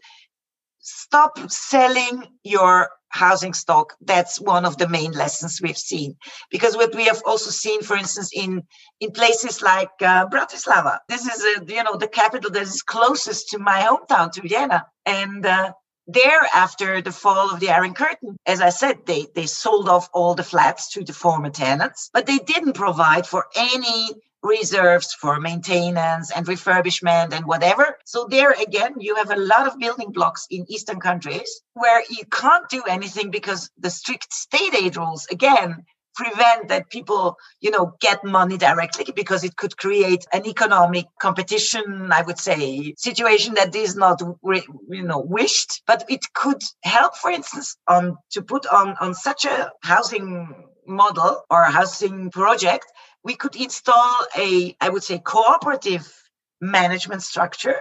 stop 0.79 1.39
selling 1.51 2.25
your 2.45 2.91
housing 3.09 3.55
stock. 3.55 3.95
That's 4.01 4.41
one 4.41 4.65
of 4.65 4.79
the 4.79 4.89
main 4.89 5.13
lessons 5.13 5.61
we've 5.61 5.77
seen. 5.77 6.17
Because 6.51 6.77
what 6.77 6.95
we 6.95 7.07
have 7.07 7.23
also 7.27 7.51
seen 7.51 7.83
for 7.83 7.97
instance 7.97 8.31
in 8.35 8.63
in 9.01 9.11
places 9.11 9.63
like 9.63 9.91
uh, 10.01 10.27
bratislava. 10.29 10.99
This 11.09 11.27
is 11.27 11.45
a, 11.45 11.75
you 11.75 11.83
know 11.83 11.97
the 11.97 12.09
capital 12.09 12.51
that 12.53 12.63
is 12.63 12.83
closest 12.83 13.49
to 13.51 13.59
my 13.59 13.81
hometown 13.81 14.31
to 14.33 14.43
vienna. 14.43 14.87
And 15.05 15.45
uh, 15.45 15.73
there 16.13 16.43
after 16.55 17.01
the 17.03 17.13
fall 17.13 17.53
of 17.53 17.61
the 17.61 17.71
iron 17.71 17.95
curtain 17.95 18.37
as 18.47 18.61
i 18.61 18.71
said 18.71 19.07
they 19.07 19.27
they 19.35 19.47
sold 19.47 19.89
off 19.89 20.09
all 20.13 20.35
the 20.35 20.43
flats 20.43 20.91
to 20.93 21.05
the 21.05 21.13
former 21.13 21.51
tenants 21.51 22.11
but 22.13 22.27
they 22.27 22.39
didn't 22.39 22.75
provide 22.75 23.27
for 23.27 23.47
any 23.57 24.11
reserves 24.43 25.13
for 25.15 25.39
maintenance 25.39 26.31
and 26.31 26.47
refurbishment 26.47 27.33
and 27.33 27.45
whatever. 27.45 27.99
So 28.05 28.27
there 28.31 28.53
again 28.53 28.95
you 28.99 29.17
have 29.17 29.31
a 29.31 29.37
lot 29.37 29.67
of 29.67 29.79
building 29.79 30.13
blocks 30.13 30.47
in 30.51 30.65
eastern 30.69 31.01
countries 31.01 31.61
where 31.75 32.03
you 32.09 32.25
can't 32.31 32.69
do 32.69 32.83
anything 32.89 33.31
because 33.31 33.71
the 33.79 33.91
strict 33.91 34.33
state 34.33 34.75
aid 34.75 34.97
rules 34.97 35.27
again 35.31 35.85
prevent 36.23 36.69
that 36.69 36.91
people 36.91 37.37
you 37.61 37.71
know 37.71 37.95
get 38.01 38.25
money 38.25 38.59
directly 38.59 39.07
because 39.21 39.43
it 39.45 39.57
could 39.57 39.75
create 39.85 40.25
an 40.33 40.45
economic 40.55 41.07
competition 41.27 41.85
i 42.13 42.23
would 42.27 42.39
say 42.49 42.95
situation 42.97 43.55
that 43.55 43.75
is 43.75 43.97
not 43.97 44.21
you 44.99 45.05
know 45.11 45.21
wished. 45.39 45.83
But 45.87 46.05
it 46.09 46.25
could 46.35 46.63
help 46.83 47.13
for 47.17 47.31
instance 47.31 47.77
on 47.89 48.03
to 48.33 48.43
put 48.43 48.67
on 48.67 48.89
on 49.01 49.15
such 49.15 49.45
a 49.47 49.73
housing 49.83 50.33
model 50.87 51.33
or 51.51 51.63
housing 51.79 52.31
project 52.31 52.87
we 53.29 53.35
could 53.37 53.57
install 53.57 54.13
a 54.37 54.77
i 54.81 54.89
would 54.93 55.05
say 55.09 55.19
cooperative 55.35 56.05
management 56.61 57.23
structure 57.23 57.79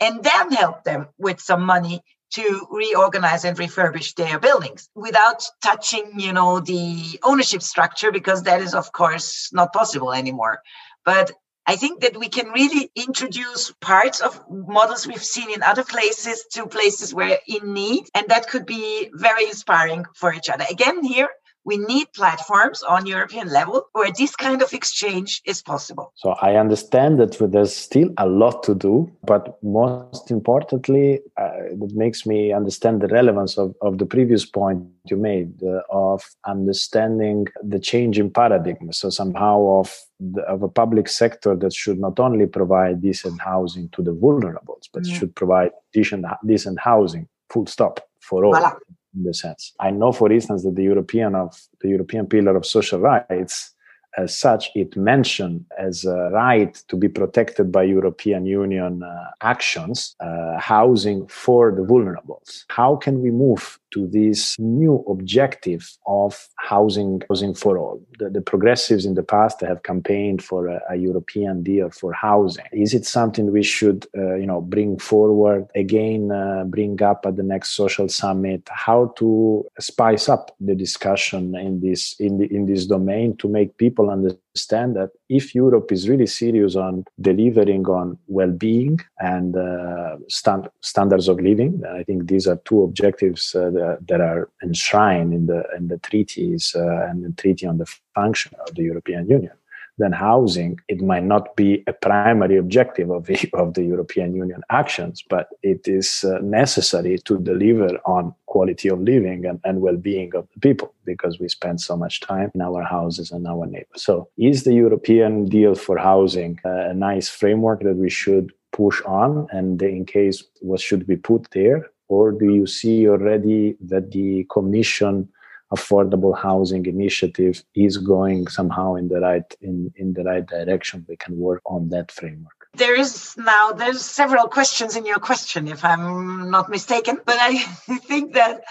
and 0.00 0.22
then 0.24 0.52
help 0.52 0.84
them 0.84 1.08
with 1.18 1.40
some 1.40 1.62
money 1.74 2.02
to 2.32 2.66
reorganize 2.70 3.44
and 3.44 3.56
refurbish 3.56 4.14
their 4.14 4.38
buildings 4.38 4.88
without 4.94 5.44
touching 5.62 6.18
you 6.18 6.32
know 6.32 6.60
the 6.60 7.18
ownership 7.22 7.62
structure 7.62 8.10
because 8.12 8.42
that 8.42 8.60
is 8.60 8.74
of 8.74 8.92
course 8.92 9.50
not 9.52 9.72
possible 9.72 10.12
anymore 10.12 10.60
but 11.04 11.32
I 11.64 11.76
think 11.76 12.00
that 12.00 12.16
we 12.16 12.28
can 12.28 12.48
really 12.48 12.90
introduce 12.96 13.72
parts 13.80 14.20
of 14.20 14.40
models 14.50 15.06
we've 15.06 15.22
seen 15.22 15.50
in 15.52 15.62
other 15.62 15.84
places 15.84 16.44
to 16.54 16.66
places 16.66 17.14
where 17.14 17.38
in 17.46 17.72
need, 17.72 18.08
and 18.16 18.26
that 18.28 18.48
could 18.48 18.66
be 18.66 19.10
very 19.14 19.44
inspiring 19.44 20.04
for 20.16 20.34
each 20.34 20.48
other. 20.48 20.64
Again, 20.68 21.04
here 21.04 21.28
we 21.64 21.76
need 21.78 22.06
platforms 22.14 22.82
on 22.82 23.06
European 23.06 23.48
level 23.48 23.84
where 23.92 24.10
this 24.18 24.34
kind 24.34 24.62
of 24.62 24.72
exchange 24.72 25.40
is 25.44 25.62
possible. 25.62 26.12
So 26.16 26.30
I 26.42 26.56
understand 26.56 27.20
that 27.20 27.38
there's 27.52 27.74
still 27.74 28.10
a 28.18 28.26
lot 28.26 28.62
to 28.64 28.74
do, 28.74 29.10
but 29.24 29.62
most 29.62 30.30
importantly, 30.30 31.20
uh, 31.40 31.50
it 31.70 31.92
makes 31.94 32.26
me 32.26 32.52
understand 32.52 33.00
the 33.00 33.08
relevance 33.08 33.58
of, 33.58 33.74
of 33.80 33.98
the 33.98 34.06
previous 34.06 34.44
point 34.44 34.84
you 35.06 35.16
made 35.16 35.62
uh, 35.62 35.80
of 35.90 36.24
understanding 36.46 37.46
the 37.62 37.78
change 37.78 38.18
in 38.18 38.30
paradigm. 38.30 38.92
So 38.92 39.10
somehow 39.10 39.80
of 39.80 39.96
the, 40.18 40.42
of 40.42 40.62
a 40.62 40.68
public 40.68 41.08
sector 41.08 41.56
that 41.56 41.72
should 41.72 41.98
not 41.98 42.18
only 42.18 42.46
provide 42.46 43.02
decent 43.02 43.40
housing 43.40 43.88
to 43.90 44.02
the 44.02 44.12
vulnerables, 44.12 44.88
but 44.92 45.06
should 45.06 45.34
provide 45.34 45.70
decent 45.92 46.24
decent 46.46 46.78
housing, 46.78 47.28
full 47.50 47.66
stop 47.66 48.00
for 48.20 48.44
all. 48.44 48.52
Voilà 48.52 48.76
in 49.14 49.24
the 49.24 49.34
sense. 49.34 49.72
I 49.80 49.90
know, 49.90 50.12
for 50.12 50.30
instance, 50.32 50.64
that 50.64 50.74
the 50.74 50.84
European 50.84 51.34
of 51.34 51.58
the 51.80 51.88
European 51.88 52.26
Pillar 52.26 52.56
of 52.56 52.66
Social 52.66 53.00
Rights, 53.00 53.74
as 54.16 54.36
such, 54.36 54.70
it 54.74 54.96
mentioned 54.96 55.64
as 55.78 56.04
a 56.04 56.30
right 56.32 56.74
to 56.88 56.96
be 56.96 57.08
protected 57.08 57.72
by 57.72 57.82
European 57.82 58.46
Union 58.46 59.02
uh, 59.02 59.30
actions, 59.40 60.14
uh, 60.20 60.58
housing 60.58 61.26
for 61.28 61.72
the 61.72 61.82
vulnerables. 61.82 62.64
How 62.68 62.96
can 62.96 63.22
we 63.22 63.30
move 63.30 63.78
to 63.92 64.06
this 64.08 64.58
new 64.58 65.04
objective 65.08 65.96
of 66.06 66.48
housing, 66.56 67.22
housing 67.28 67.54
for 67.54 67.78
all. 67.78 68.00
The, 68.18 68.30
the 68.30 68.40
progressives 68.40 69.04
in 69.04 69.14
the 69.14 69.22
past 69.22 69.60
have 69.60 69.82
campaigned 69.82 70.42
for 70.42 70.66
a, 70.66 70.80
a, 70.90 70.96
European 70.96 71.62
deal 71.62 71.90
for 71.90 72.12
housing. 72.12 72.64
Is 72.72 72.94
it 72.94 73.04
something 73.04 73.52
we 73.52 73.62
should, 73.62 74.06
uh, 74.16 74.34
you 74.34 74.46
know, 74.46 74.60
bring 74.60 74.98
forward 74.98 75.66
again, 75.74 76.32
uh, 76.32 76.64
bring 76.64 77.02
up 77.02 77.24
at 77.26 77.36
the 77.36 77.42
next 77.42 77.70
social 77.70 78.08
summit? 78.08 78.68
How 78.70 79.12
to 79.16 79.64
spice 79.78 80.28
up 80.28 80.54
the 80.60 80.74
discussion 80.74 81.54
in 81.56 81.80
this 81.80 82.16
in 82.18 82.38
the, 82.38 82.46
in 82.54 82.66
this 82.66 82.86
domain 82.86 83.36
to 83.38 83.48
make 83.48 83.76
people 83.76 84.01
people 84.02 84.12
understand 84.12 84.96
that 84.96 85.10
if 85.28 85.54
Europe 85.54 85.92
is 85.92 86.08
really 86.08 86.26
serious 86.26 86.76
on 86.76 87.04
delivering 87.20 87.86
on 87.86 88.18
well-being 88.26 88.98
and 89.20 89.56
uh, 89.56 90.16
stand, 90.28 90.68
standards 90.80 91.28
of 91.28 91.40
living, 91.40 91.82
I 91.88 92.02
think 92.02 92.28
these 92.28 92.46
are 92.46 92.60
two 92.64 92.82
objectives 92.82 93.54
uh, 93.54 93.70
that, 93.70 93.98
that, 94.08 94.20
are 94.20 94.48
enshrined 94.62 95.32
in 95.32 95.46
the 95.46 95.62
in 95.76 95.88
the 95.88 95.98
treaties 95.98 96.74
uh, 96.76 97.08
and 97.08 97.24
the 97.24 97.32
treaty 97.42 97.66
on 97.66 97.78
the 97.78 97.86
function 98.14 98.52
of 98.66 98.74
the 98.74 98.82
European 98.82 99.28
Union 99.28 99.52
than 99.98 100.12
housing, 100.12 100.78
it 100.88 101.00
might 101.00 101.24
not 101.24 101.54
be 101.56 101.82
a 101.86 101.92
primary 101.92 102.56
objective 102.56 103.10
of 103.10 103.26
the, 103.26 103.50
of 103.54 103.74
the 103.74 103.84
European 103.84 104.34
Union 104.34 104.62
actions, 104.70 105.22
but 105.28 105.48
it 105.62 105.86
is 105.86 106.24
uh, 106.24 106.38
necessary 106.42 107.18
to 107.18 107.38
deliver 107.38 107.98
on 108.04 108.34
quality 108.46 108.88
of 108.88 109.00
living 109.00 109.44
and, 109.46 109.60
and 109.64 109.80
well-being 109.80 110.34
of 110.34 110.46
the 110.54 110.60
people 110.60 110.92
because 111.04 111.38
we 111.38 111.48
spend 111.48 111.80
so 111.80 111.96
much 111.96 112.20
time 112.20 112.50
in 112.54 112.60
our 112.60 112.82
houses 112.82 113.30
and 113.30 113.46
our 113.46 113.66
neighbors. 113.66 114.02
So 114.02 114.28
is 114.36 114.64
the 114.64 114.74
European 114.74 115.46
deal 115.46 115.74
for 115.74 115.98
housing 115.98 116.58
a 116.64 116.94
nice 116.94 117.28
framework 117.28 117.82
that 117.82 117.96
we 117.96 118.10
should 118.10 118.52
push 118.72 119.00
on? 119.02 119.46
And 119.50 119.80
in 119.82 120.04
case 120.04 120.44
what 120.60 120.80
should 120.80 121.06
be 121.06 121.16
put 121.16 121.50
there? 121.52 121.86
Or 122.08 122.32
do 122.32 122.46
you 122.52 122.66
see 122.66 123.08
already 123.08 123.76
that 123.80 124.10
the 124.10 124.44
Commission 124.50 125.28
affordable 125.72 126.36
housing 126.36 126.84
initiative 126.86 127.64
is 127.74 127.96
going 127.96 128.46
somehow 128.46 128.94
in 128.94 129.08
the 129.08 129.20
right 129.20 129.54
in, 129.60 129.92
in 129.96 130.12
the 130.12 130.22
right 130.22 130.46
direction. 130.46 131.04
We 131.08 131.16
can 131.16 131.38
work 131.38 131.62
on 131.64 131.88
that 131.90 132.12
framework. 132.12 132.62
There 132.74 132.98
is 132.98 133.36
now 133.36 133.72
there's 133.72 134.02
several 134.02 134.48
questions 134.48 134.96
in 134.96 135.04
your 135.04 135.18
question 135.18 135.68
if 135.68 135.84
i'm 135.84 136.50
not 136.50 136.70
mistaken 136.70 137.18
but 137.26 137.36
i 137.38 137.58
think 138.08 138.32
that 138.32 138.62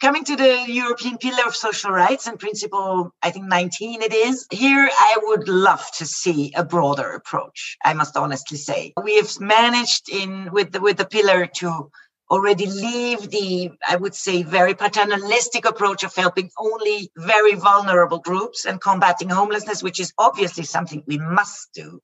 coming 0.00 0.24
to 0.24 0.36
the 0.36 0.64
european 0.68 1.18
pillar 1.18 1.44
of 1.46 1.54
social 1.54 1.90
rights 1.90 2.26
and 2.26 2.38
principle 2.38 3.12
i 3.22 3.30
think 3.30 3.46
19 3.46 4.00
it 4.00 4.14
is 4.14 4.46
here 4.50 4.88
i 4.90 5.18
would 5.24 5.48
love 5.48 5.84
to 5.98 6.06
see 6.06 6.52
a 6.56 6.64
broader 6.64 7.10
approach 7.10 7.76
i 7.84 7.92
must 7.92 8.16
honestly 8.16 8.56
say. 8.56 8.92
We 9.02 9.16
have 9.16 9.38
managed 9.38 10.08
in 10.08 10.50
with 10.50 10.72
the 10.72 10.80
with 10.80 10.96
the 10.96 11.06
pillar 11.06 11.46
to 11.58 11.90
already 12.32 12.64
leave 12.64 13.28
the, 13.28 13.70
I 13.86 13.96
would 13.96 14.14
say, 14.14 14.42
very 14.42 14.74
paternalistic 14.74 15.66
approach 15.66 16.02
of 16.02 16.16
helping 16.16 16.50
only 16.58 17.10
very 17.14 17.54
vulnerable 17.54 18.20
groups 18.20 18.64
and 18.64 18.80
combating 18.80 19.28
homelessness, 19.28 19.82
which 19.82 20.00
is 20.00 20.14
obviously 20.16 20.64
something 20.64 21.04
we 21.06 21.18
must 21.18 21.68
do. 21.74 22.00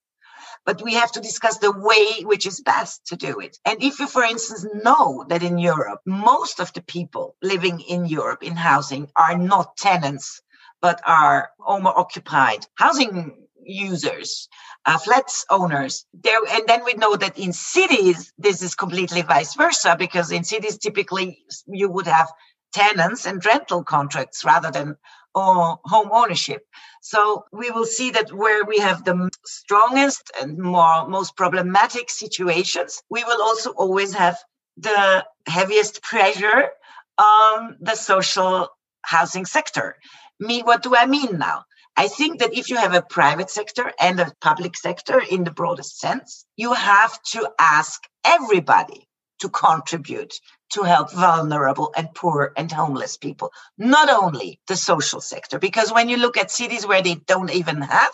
But 0.67 0.83
we 0.83 0.95
have 0.95 1.11
to 1.13 1.23
discuss 1.23 1.57
the 1.57 1.73
way 1.73 2.25
which 2.25 2.47
is 2.47 2.61
best 2.61 3.07
to 3.07 3.17
do 3.17 3.41
it. 3.41 3.57
And 3.65 3.83
if 3.83 4.01
you, 4.01 4.07
for 4.07 4.23
instance, 4.23 4.67
know 4.85 5.25
that 5.31 5.43
in 5.43 5.57
Europe, 5.57 6.01
most 6.05 6.61
of 6.61 6.75
the 6.75 6.83
people 6.83 7.35
living 7.41 7.81
in 7.81 8.05
Europe 8.05 8.43
in 8.43 8.55
housing 8.55 9.09
are 9.17 9.39
not 9.39 9.79
tenants, 9.79 10.43
but 10.83 11.01
are 11.07 11.51
owner 11.67 11.93
occupied 11.97 12.67
housing 12.75 13.48
users, 13.69 14.49
uh, 14.87 14.99
flats 14.99 15.45
owners. 15.51 16.07
There, 16.15 16.41
and 16.51 16.65
then 16.67 16.85
we 16.85 16.95
know 16.95 17.17
that 17.17 17.39
in 17.39 17.53
cities, 17.53 18.33
this 18.39 18.63
is 18.63 18.75
completely 18.75 19.23
vice 19.23 19.55
versa 19.55 19.97
because 19.99 20.33
in 20.33 20.45
cities, 20.45 20.79
typically 20.79 21.45
you 21.67 21.91
would 21.91 22.07
have 22.07 22.29
tenants 22.73 23.27
and 23.27 23.45
rental 23.45 23.85
contracts 23.85 24.45
rather 24.45 24.71
than 24.71 24.97
or 25.35 25.79
home 25.85 26.11
ownership. 26.13 26.67
So 27.03 27.45
we 27.53 27.71
will 27.71 27.87
see 27.87 28.11
that 28.13 28.33
where 28.33 28.65
we 28.65 28.79
have 28.79 29.05
the 29.05 29.31
strongest 29.47 30.33
and 30.41 30.59
more 30.59 31.09
most 31.09 31.37
problematic 31.37 32.11
situations, 32.11 33.03
we 33.11 33.23
will 33.25 33.43
also 33.43 33.71
always 33.71 34.15
have 34.15 34.37
the 34.77 35.25
heaviest 35.47 36.03
pressure 36.03 36.71
on 37.19 37.77
the 37.81 37.95
social 37.95 38.69
housing 39.03 39.47
sector. 39.47 39.97
Me, 40.41 40.63
what 40.63 40.83
do 40.83 40.97
I 40.97 41.07
mean 41.07 41.39
now? 41.39 41.65
I 41.99 42.07
think 42.07 42.39
that 42.39 42.57
if 42.57 42.71
you 42.71 42.77
have 42.77 42.95
a 42.95 43.03
private 43.03 43.51
sector 43.51 43.93
and 44.01 44.21
a 44.21 44.33
public 44.41 44.77
sector 44.77 45.21
in 45.21 45.43
the 45.43 45.51
broadest 45.51 45.99
sense, 45.99 46.47
you 46.57 46.73
have 46.73 47.21
to 47.33 47.51
ask 47.59 48.01
everybody 48.25 49.09
to 49.41 49.49
contribute 49.49 50.33
to 50.75 50.85
help 50.85 51.11
vulnerable 51.11 51.93
and 51.97 52.15
poor 52.15 52.53
and 52.57 52.71
homeless 52.71 53.17
people, 53.17 53.51
not 53.79 54.09
only 54.09 54.61
the 54.69 54.77
social 54.77 55.21
sector. 55.21 55.59
Because 55.59 55.93
when 55.93 56.09
you 56.09 56.19
look 56.19 56.37
at 56.37 56.53
cities 56.53 56.87
where 56.87 57.03
they 57.03 57.17
don't 57.17 57.53
even 57.53 57.83
have 57.83 58.13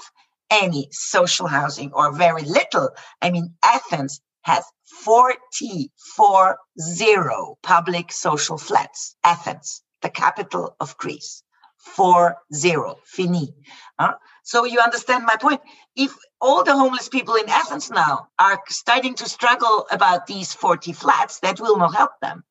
any 0.51 0.89
social 0.91 1.47
housing 1.47 1.93
or 1.93 2.11
very 2.11 2.45
little, 2.45 2.89
I 3.21 3.31
mean, 3.33 3.53
Athens 3.63 4.19
has 4.45 4.65
44 5.05 6.59
zero 6.81 7.59
public 7.63 8.13
social 8.13 8.57
flats. 8.57 9.15
Athens, 9.23 9.83
the 10.01 10.09
capital 10.09 10.75
of 10.81 10.97
Greece 10.97 11.44
four 11.85 12.37
zero 12.53 12.97
fini 13.05 13.55
uh, 13.99 14.13
so 14.43 14.65
you 14.65 14.81
understand 14.81 15.25
my 15.25 15.37
point. 15.37 15.61
If 15.97 16.15
all 16.41 16.65
the 16.65 16.77
homeless 16.77 17.09
people 17.09 17.35
in 17.37 17.49
athens 17.49 17.91
now 17.91 18.29
are 18.39 18.61
starting 18.69 19.15
to 19.17 19.29
struggle 19.29 19.87
about 19.91 20.27
these 20.27 20.53
40 20.53 20.93
flats 20.93 21.41
that 21.41 21.61
will 21.61 21.79
not 21.79 21.95
help 21.95 22.13
them. 22.21 22.45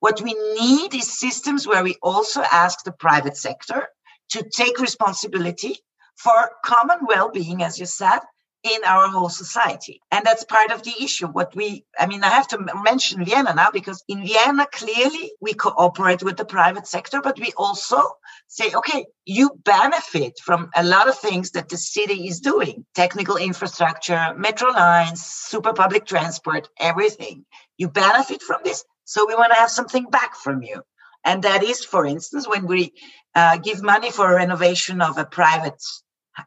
What 0.00 0.22
we 0.22 0.32
need 0.32 0.94
is 0.94 1.18
systems 1.18 1.66
where 1.66 1.82
we 1.82 1.96
also 2.02 2.40
ask 2.40 2.84
the 2.84 2.92
private 2.92 3.36
sector 3.36 3.88
to 4.30 4.48
take 4.48 4.78
responsibility 4.78 5.76
for 6.16 6.50
common 6.64 7.00
well-being 7.06 7.62
as 7.62 7.78
you 7.78 7.86
said 7.86 8.20
in 8.64 8.84
our 8.84 9.08
whole 9.08 9.28
society. 9.28 10.00
And 10.10 10.24
that's 10.24 10.44
part 10.44 10.72
of 10.72 10.82
the 10.82 10.94
issue. 11.00 11.28
What 11.28 11.54
we, 11.54 11.84
I 11.98 12.06
mean, 12.06 12.24
I 12.24 12.28
have 12.28 12.48
to 12.48 12.66
mention 12.82 13.24
Vienna 13.24 13.54
now 13.54 13.70
because 13.72 14.02
in 14.08 14.26
Vienna, 14.26 14.66
clearly 14.72 15.32
we 15.40 15.54
cooperate 15.54 16.22
with 16.22 16.36
the 16.36 16.44
private 16.44 16.86
sector, 16.86 17.20
but 17.22 17.38
we 17.38 17.52
also 17.56 18.02
say, 18.48 18.72
okay, 18.74 19.06
you 19.24 19.50
benefit 19.64 20.38
from 20.42 20.70
a 20.74 20.82
lot 20.82 21.08
of 21.08 21.18
things 21.18 21.52
that 21.52 21.68
the 21.68 21.76
city 21.76 22.26
is 22.26 22.40
doing 22.40 22.84
technical 22.94 23.36
infrastructure, 23.36 24.34
metro 24.36 24.70
lines, 24.70 25.24
super 25.24 25.72
public 25.72 26.04
transport, 26.06 26.68
everything. 26.78 27.44
You 27.76 27.88
benefit 27.88 28.42
from 28.42 28.60
this. 28.64 28.84
So 29.04 29.26
we 29.26 29.34
want 29.34 29.52
to 29.52 29.58
have 29.58 29.70
something 29.70 30.04
back 30.10 30.34
from 30.34 30.62
you. 30.62 30.82
And 31.24 31.42
that 31.44 31.62
is, 31.62 31.84
for 31.84 32.06
instance, 32.06 32.48
when 32.48 32.66
we 32.66 32.92
uh, 33.34 33.58
give 33.58 33.82
money 33.82 34.10
for 34.10 34.30
a 34.30 34.36
renovation 34.36 35.00
of 35.00 35.18
a 35.18 35.24
private 35.24 35.82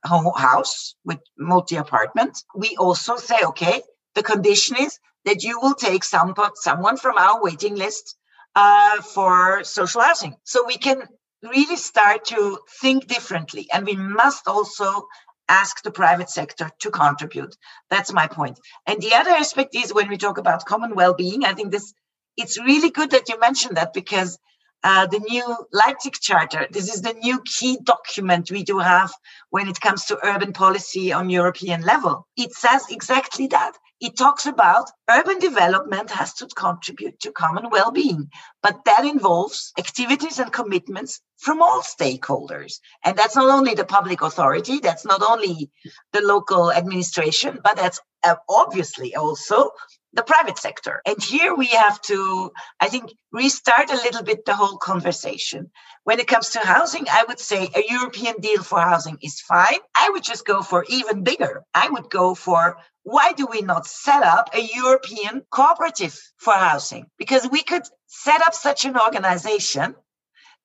house 0.03 0.95
with 1.05 1.19
multi 1.37 1.75
apartment, 1.75 2.43
we 2.55 2.75
also 2.77 3.15
say, 3.15 3.37
okay, 3.43 3.81
the 4.15 4.23
condition 4.23 4.77
is 4.77 4.99
that 5.25 5.43
you 5.43 5.59
will 5.59 5.75
take 5.75 6.03
some 6.03 6.33
someone 6.55 6.97
from 6.97 7.17
our 7.17 7.41
waiting 7.41 7.75
list 7.75 8.15
uh, 8.55 9.01
for 9.01 9.63
social 9.63 10.01
housing. 10.01 10.35
So 10.43 10.65
we 10.65 10.77
can 10.77 11.03
really 11.43 11.75
start 11.75 12.25
to 12.25 12.59
think 12.81 13.07
differently, 13.07 13.67
and 13.73 13.85
we 13.85 13.95
must 13.95 14.47
also 14.47 15.07
ask 15.49 15.83
the 15.83 15.91
private 15.91 16.29
sector 16.29 16.69
to 16.79 16.91
contribute. 16.91 17.55
That's 17.89 18.13
my 18.13 18.27
point. 18.27 18.59
And 18.87 19.01
the 19.01 19.13
other 19.15 19.31
aspect 19.31 19.75
is 19.75 19.93
when 19.93 20.07
we 20.07 20.17
talk 20.17 20.37
about 20.37 20.65
common 20.65 20.95
well-being, 20.95 21.43
I 21.43 21.53
think 21.53 21.71
this 21.71 21.93
it's 22.37 22.59
really 22.59 22.89
good 22.89 23.11
that 23.11 23.27
you 23.27 23.39
mentioned 23.39 23.77
that 23.77 23.93
because 23.93 24.39
uh, 24.83 25.07
the 25.07 25.19
new 25.19 25.55
Leipzig 25.71 26.13
Charter. 26.13 26.67
This 26.71 26.93
is 26.93 27.01
the 27.01 27.13
new 27.13 27.41
key 27.45 27.77
document 27.83 28.51
we 28.51 28.63
do 28.63 28.79
have 28.79 29.11
when 29.49 29.67
it 29.67 29.79
comes 29.79 30.05
to 30.05 30.19
urban 30.23 30.53
policy 30.53 31.11
on 31.13 31.29
European 31.29 31.81
level. 31.81 32.27
It 32.37 32.53
says 32.53 32.85
exactly 32.89 33.47
that. 33.47 33.73
It 33.99 34.17
talks 34.17 34.47
about 34.47 34.89
urban 35.07 35.37
development 35.37 36.09
has 36.09 36.33
to 36.35 36.47
contribute 36.47 37.19
to 37.19 37.31
common 37.31 37.69
well-being, 37.69 38.31
but 38.63 38.83
that 38.85 39.05
involves 39.05 39.71
activities 39.77 40.39
and 40.39 40.51
commitments 40.51 41.21
from 41.37 41.61
all 41.61 41.83
stakeholders. 41.83 42.79
And 43.05 43.15
that's 43.15 43.35
not 43.35 43.49
only 43.49 43.75
the 43.75 43.85
public 43.85 44.23
authority, 44.23 44.79
that's 44.79 45.05
not 45.05 45.21
only 45.21 45.69
the 46.13 46.21
local 46.21 46.71
administration, 46.71 47.59
but 47.63 47.75
that's 47.75 47.99
uh, 48.23 48.37
obviously 48.49 49.15
also 49.15 49.69
the 50.13 50.23
private 50.23 50.57
sector. 50.57 51.01
And 51.05 51.21
here 51.21 51.55
we 51.55 51.67
have 51.67 52.01
to, 52.03 52.51
I 52.79 52.89
think, 52.89 53.11
restart 53.31 53.89
a 53.91 53.95
little 53.95 54.23
bit 54.23 54.45
the 54.45 54.55
whole 54.55 54.77
conversation. 54.77 55.71
When 56.03 56.19
it 56.19 56.27
comes 56.27 56.49
to 56.49 56.59
housing, 56.59 57.05
I 57.09 57.23
would 57.27 57.39
say 57.39 57.69
a 57.73 57.83
European 57.89 58.35
deal 58.41 58.63
for 58.63 58.79
housing 58.79 59.17
is 59.21 59.39
fine. 59.39 59.79
I 59.95 60.09
would 60.09 60.23
just 60.23 60.45
go 60.45 60.61
for 60.61 60.85
even 60.89 61.23
bigger. 61.23 61.63
I 61.73 61.89
would 61.89 62.09
go 62.09 62.35
for 62.35 62.77
why 63.03 63.33
do 63.33 63.47
we 63.51 63.61
not 63.61 63.87
set 63.87 64.23
up 64.23 64.53
a 64.53 64.61
European 64.61 65.43
cooperative 65.49 66.19
for 66.37 66.53
housing? 66.53 67.07
Because 67.17 67.47
we 67.49 67.63
could 67.63 67.83
set 68.07 68.41
up 68.41 68.53
such 68.53 68.85
an 68.85 68.99
organization 68.99 69.95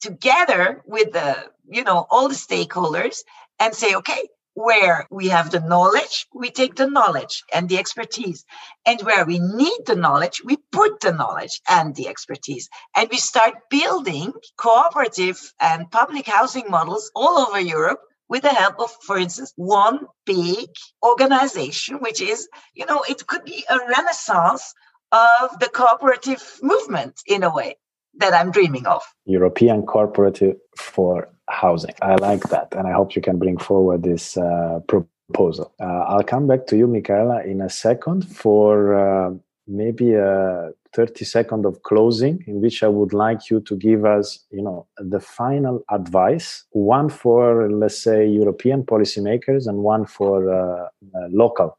together 0.01 0.83
with 0.85 1.13
the, 1.13 1.37
you 1.69 1.83
know, 1.83 2.07
all 2.11 2.29
the 2.29 2.35
stakeholders 2.35 3.23
and 3.59 3.75
say, 3.75 3.95
okay, 3.95 4.29
where 4.57 5.07
we 5.11 5.29
have 5.29 5.51
the 5.51 5.61
knowledge, 5.61 6.27
we 6.35 6.51
take 6.51 6.77
the 6.77 6.89
knowledge 6.89 7.45
and 7.53 7.69
the 7.69 7.77
expertise. 7.77 8.43
And 8.87 9.01
where 9.03 9.27
we 9.27 9.39
need 9.39 9.81
the 9.85 9.95
knowledge, 9.95 10.41
we 10.43 10.57
put 10.73 11.01
the 11.01 11.13
knowledge 11.13 11.61
and 11.69 11.95
the 11.95 12.09
expertise. 12.09 12.71
And 12.97 13.09
we 13.11 13.19
start 13.19 13.55
building 13.69 14.33
cooperative 14.57 15.39
and 15.61 15.91
public 15.91 16.27
housing 16.27 16.71
models 16.71 17.11
all 17.15 17.39
over 17.39 17.61
Europe 17.61 18.01
with 18.31 18.43
the 18.45 18.49
help 18.49 18.81
of, 18.81 18.91
for 19.03 19.19
instance, 19.19 19.53
one 19.57 20.07
big 20.25 20.71
organization, 21.05 21.99
which 21.99 22.23
is, 22.23 22.49
you 22.75 22.87
know, 22.87 23.05
it 23.07 23.27
could 23.27 23.45
be 23.45 23.63
a 23.69 23.79
renaissance 23.79 24.73
of 25.13 25.51
the 25.61 25.69
cooperative 25.69 26.43
movement 26.63 27.21
in 27.27 27.43
a 27.43 27.55
way 27.55 27.77
that 28.15 28.33
I'm 28.33 28.53
dreaming 28.53 28.87
of. 28.87 29.03
European 29.27 29.85
cooperative 29.85 30.57
for 30.79 31.29
housing. 31.49 31.95
I 32.03 32.17
like 32.17 32.49
that, 32.51 32.75
and 32.77 32.87
I 32.87 32.93
hope 32.93 33.17
you 33.17 33.23
can 33.23 33.39
bring 33.39 33.59
forward 33.59 34.03
this 34.03 34.37
uh, 34.37 34.81
proposal. 34.89 35.73
Uh, 35.81 36.05
I'll 36.09 36.25
come 36.25 36.47
back 36.47 36.67
to 36.69 36.77
you, 36.77 36.87
Michaela, 36.87 37.43
in 37.43 37.61
a 37.61 37.71
second 37.71 38.25
for 38.25 38.95
uh, 38.95 39.31
maybe 39.67 40.15
a 40.15 40.71
30 40.95 41.25
second 41.25 41.67
of 41.67 41.83
closing 41.83 42.43
in 42.47 42.61
which 42.61 42.83
i 42.83 42.89
would 42.89 43.13
like 43.13 43.51
you 43.51 43.61
to 43.61 43.77
give 43.77 44.05
us 44.05 44.45
you 44.51 44.63
know 44.63 44.87
the 44.99 45.21
final 45.21 45.85
advice 45.91 46.65
one 46.71 47.09
for 47.09 47.71
let's 47.71 47.99
say 47.99 48.27
european 48.27 48.83
policymakers 48.83 49.67
and 49.67 49.79
one 49.79 50.07
for 50.07 50.51
uh, 50.51 50.85
uh, 51.15 51.29
local 51.31 51.77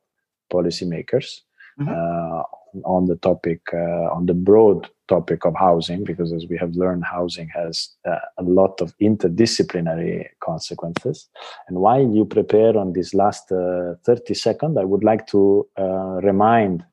policymakers 0.51 1.41
mm-hmm. 1.79 2.41
On 2.85 3.05
the 3.05 3.15
topic 3.17 3.61
uh, 3.73 4.07
on 4.11 4.25
the 4.25 4.33
broad 4.33 4.89
topic 5.07 5.45
of 5.45 5.55
housing 5.55 6.03
because 6.03 6.33
as 6.33 6.45
we 6.49 6.57
have 6.57 6.75
learned 6.75 7.03
housing 7.05 7.49
has 7.49 7.89
uh, 8.05 8.17
a 8.37 8.43
lot 8.43 8.81
of 8.81 8.93
interdisciplinary 9.01 10.25
consequences. 10.41 11.29
And 11.67 11.77
while 11.77 12.07
you 12.13 12.25
prepare 12.25 12.77
on 12.77 12.93
this 12.93 13.13
last 13.13 13.51
uh, 13.51 13.95
30 14.05 14.33
second 14.33 14.77
i 14.77 14.83
would 14.83 15.03
like 15.03 15.27
to 15.27 15.67
remind 16.23 16.83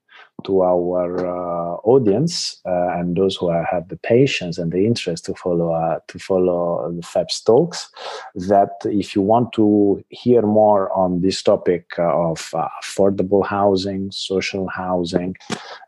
to 0.44 0.62
our 0.62 1.26
uh, 1.26 1.76
audience 1.84 2.60
uh, 2.66 2.88
and 2.98 3.16
those 3.16 3.36
who 3.36 3.48
have 3.48 3.88
the 3.88 3.96
patience 3.96 4.58
and 4.58 4.72
the 4.72 4.84
interest 4.84 5.24
to 5.24 5.34
follow 5.34 5.72
uh, 5.72 5.98
to 6.08 6.18
follow 6.18 6.90
the 6.92 7.02
FEPS 7.02 7.44
talks 7.44 7.90
that 8.34 8.72
if 8.84 9.14
you 9.14 9.22
want 9.22 9.52
to 9.52 10.04
hear 10.10 10.42
more 10.42 10.92
on 10.92 11.20
this 11.22 11.42
topic 11.42 11.86
of 11.98 12.50
uh, 12.54 12.68
affordable 12.82 13.46
housing, 13.46 14.10
social 14.10 14.68
housing, 14.68 15.36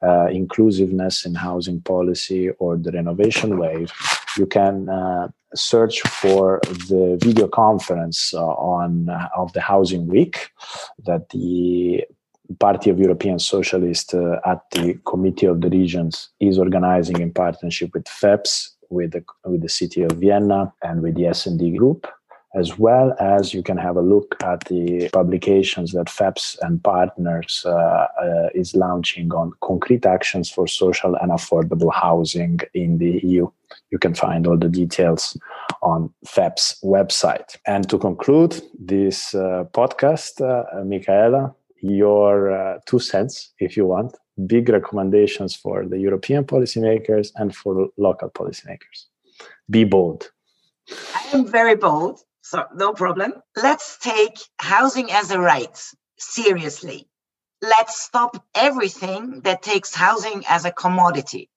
uh, 0.03 0.27
inclusiveness 0.27 1.27
in 1.27 1.35
housing 1.35 1.81
policy, 1.81 2.51
or 2.59 2.77
the 2.77 2.93
renovation 2.93 3.59
wave, 3.59 3.93
you 4.39 4.47
can 4.47 4.89
uh, 4.89 5.29
search 5.55 6.01
for 6.03 6.61
the 6.89 7.19
video 7.21 7.49
conference 7.49 8.33
on 8.35 9.09
of 9.37 9.53
the 9.53 9.61
housing 9.61 10.07
week 10.07 10.51
that 11.05 11.29
the 11.31 12.05
Party 12.61 12.91
of 12.91 12.99
European 12.99 13.39
Socialists 13.39 14.15
uh, 14.15 14.39
at 14.45 14.61
the 14.73 14.99
Committee 15.05 15.47
of 15.47 15.61
the 15.61 15.71
Regions 15.71 16.31
is 16.41 16.59
organizing 16.59 17.21
in 17.21 17.33
partnership 17.33 17.91
with 17.95 18.05
FEPS, 18.05 18.71
with 18.91 19.13
the, 19.13 19.25
with 19.45 19.63
the 19.63 19.69
city 19.69 20.03
of 20.03 20.13
Vienna, 20.13 20.73
and 20.83 21.03
with 21.03 21.15
the 21.15 21.27
S&D 21.27 21.77
Group, 21.77 22.07
as 22.55 22.79
well 22.79 23.15
as 23.21 23.53
you 23.53 23.63
can 23.63 23.77
have 23.77 23.97
a 23.97 24.01
look 24.01 24.35
at 24.43 24.61
the 24.65 25.09
publications 25.13 25.93
that 25.93 26.07
FEPS 26.07 26.57
and 26.63 26.83
partners 26.83 27.63
uh, 27.67 27.71
uh, 27.71 28.49
is 28.55 28.75
launching 28.75 29.33
on 29.33 29.53
concrete 29.63 30.07
actions 30.07 30.51
for 30.51 30.67
social 30.67 31.15
and 31.17 31.31
affordable 31.31 31.93
housing 31.93 32.59
in 32.75 32.99
the 32.99 33.21
EU. 33.25 33.49
You 33.91 33.99
can 33.99 34.15
find 34.15 34.47
all 34.47 34.57
the 34.57 34.69
details 34.69 35.37
on 35.83 36.13
FEPS 36.25 36.83
website. 36.83 37.57
And 37.67 37.89
to 37.91 37.99
conclude 37.99 38.63
this 38.79 39.35
uh, 39.35 39.65
podcast, 39.73 40.41
uh, 40.41 40.85
Michaela, 40.85 41.55
your 41.81 42.53
uh, 42.53 42.79
two 42.87 42.99
cents, 42.99 43.53
if 43.59 43.77
you 43.77 43.87
want, 43.87 44.17
big 44.47 44.69
recommendations 44.69 45.55
for 45.55 45.87
the 45.87 45.99
European 45.99 46.45
policymakers 46.45 47.31
and 47.37 47.55
for 47.55 47.89
local 47.97 48.31
policymakers. 48.31 49.07
Be 49.71 49.85
bold. 49.85 50.31
I 51.15 51.29
am 51.33 51.47
very 51.47 51.75
bold, 51.75 52.21
so 52.43 52.65
no 52.75 52.93
problem. 52.93 53.35
Let's 53.57 53.99
take 53.99 54.39
housing 54.59 55.11
as 55.11 55.31
a 55.31 55.41
right 55.41 55.77
seriously. 56.19 57.09
Let's 57.63 58.01
stop 58.01 58.45
everything 58.55 59.41
that 59.43 59.63
takes 59.63 59.95
housing 59.95 60.45
as 60.49 60.65
a 60.65 60.73
commodity. 60.73 61.51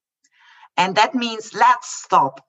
And 0.78 0.96
that 0.96 1.14
means 1.14 1.54
let's 1.54 2.04
stop 2.04 2.46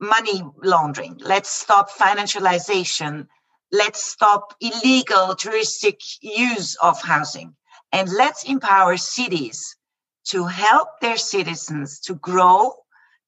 money 0.00 0.42
laundering. 0.62 1.16
Let's 1.18 1.50
stop 1.50 1.90
financialization 1.90 3.28
let's 3.72 4.02
stop 4.02 4.54
illegal 4.60 5.34
touristic 5.34 6.00
use 6.20 6.76
of 6.82 7.00
housing 7.02 7.54
and 7.92 8.08
let's 8.12 8.44
empower 8.44 8.96
cities 8.96 9.76
to 10.24 10.46
help 10.46 10.88
their 11.00 11.16
citizens 11.16 12.00
to 12.00 12.14
grow 12.14 12.72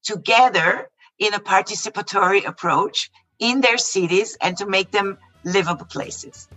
together 0.02 0.88
in 1.18 1.34
a 1.34 1.38
participatory 1.38 2.44
approach 2.46 3.10
in 3.38 3.60
their 3.60 3.78
cities 3.78 4.36
and 4.40 4.56
to 4.56 4.66
make 4.66 4.90
them 4.90 5.18
livable 5.44 5.86
places. 5.86 6.48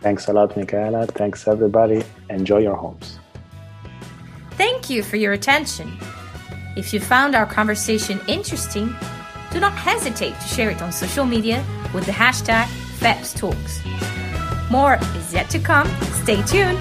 Thanks 0.00 0.28
a 0.28 0.32
lot, 0.32 0.56
Michaela. 0.56 1.06
Thanks, 1.06 1.46
everybody. 1.46 2.02
Enjoy 2.30 2.58
your 2.58 2.76
homes. 2.76 3.18
Thank 4.52 4.90
you 4.90 5.02
for 5.02 5.16
your 5.16 5.32
attention. 5.32 5.92
If 6.76 6.92
you 6.92 7.00
found 7.00 7.34
our 7.34 7.46
conversation 7.46 8.20
interesting, 8.26 8.94
do 9.50 9.60
not 9.60 9.72
hesitate 9.74 10.34
to 10.40 10.48
share 10.48 10.70
it 10.70 10.82
on 10.82 10.90
social 10.90 11.26
media 11.26 11.64
with 11.94 12.06
the 12.06 12.12
hashtag 12.12 12.68
FEPS 13.02 13.36
Talks. 13.36 13.82
More 14.70 14.96
is 15.16 15.34
yet 15.34 15.50
to 15.50 15.58
come. 15.58 15.88
Stay 16.22 16.40
tuned. 16.42 16.78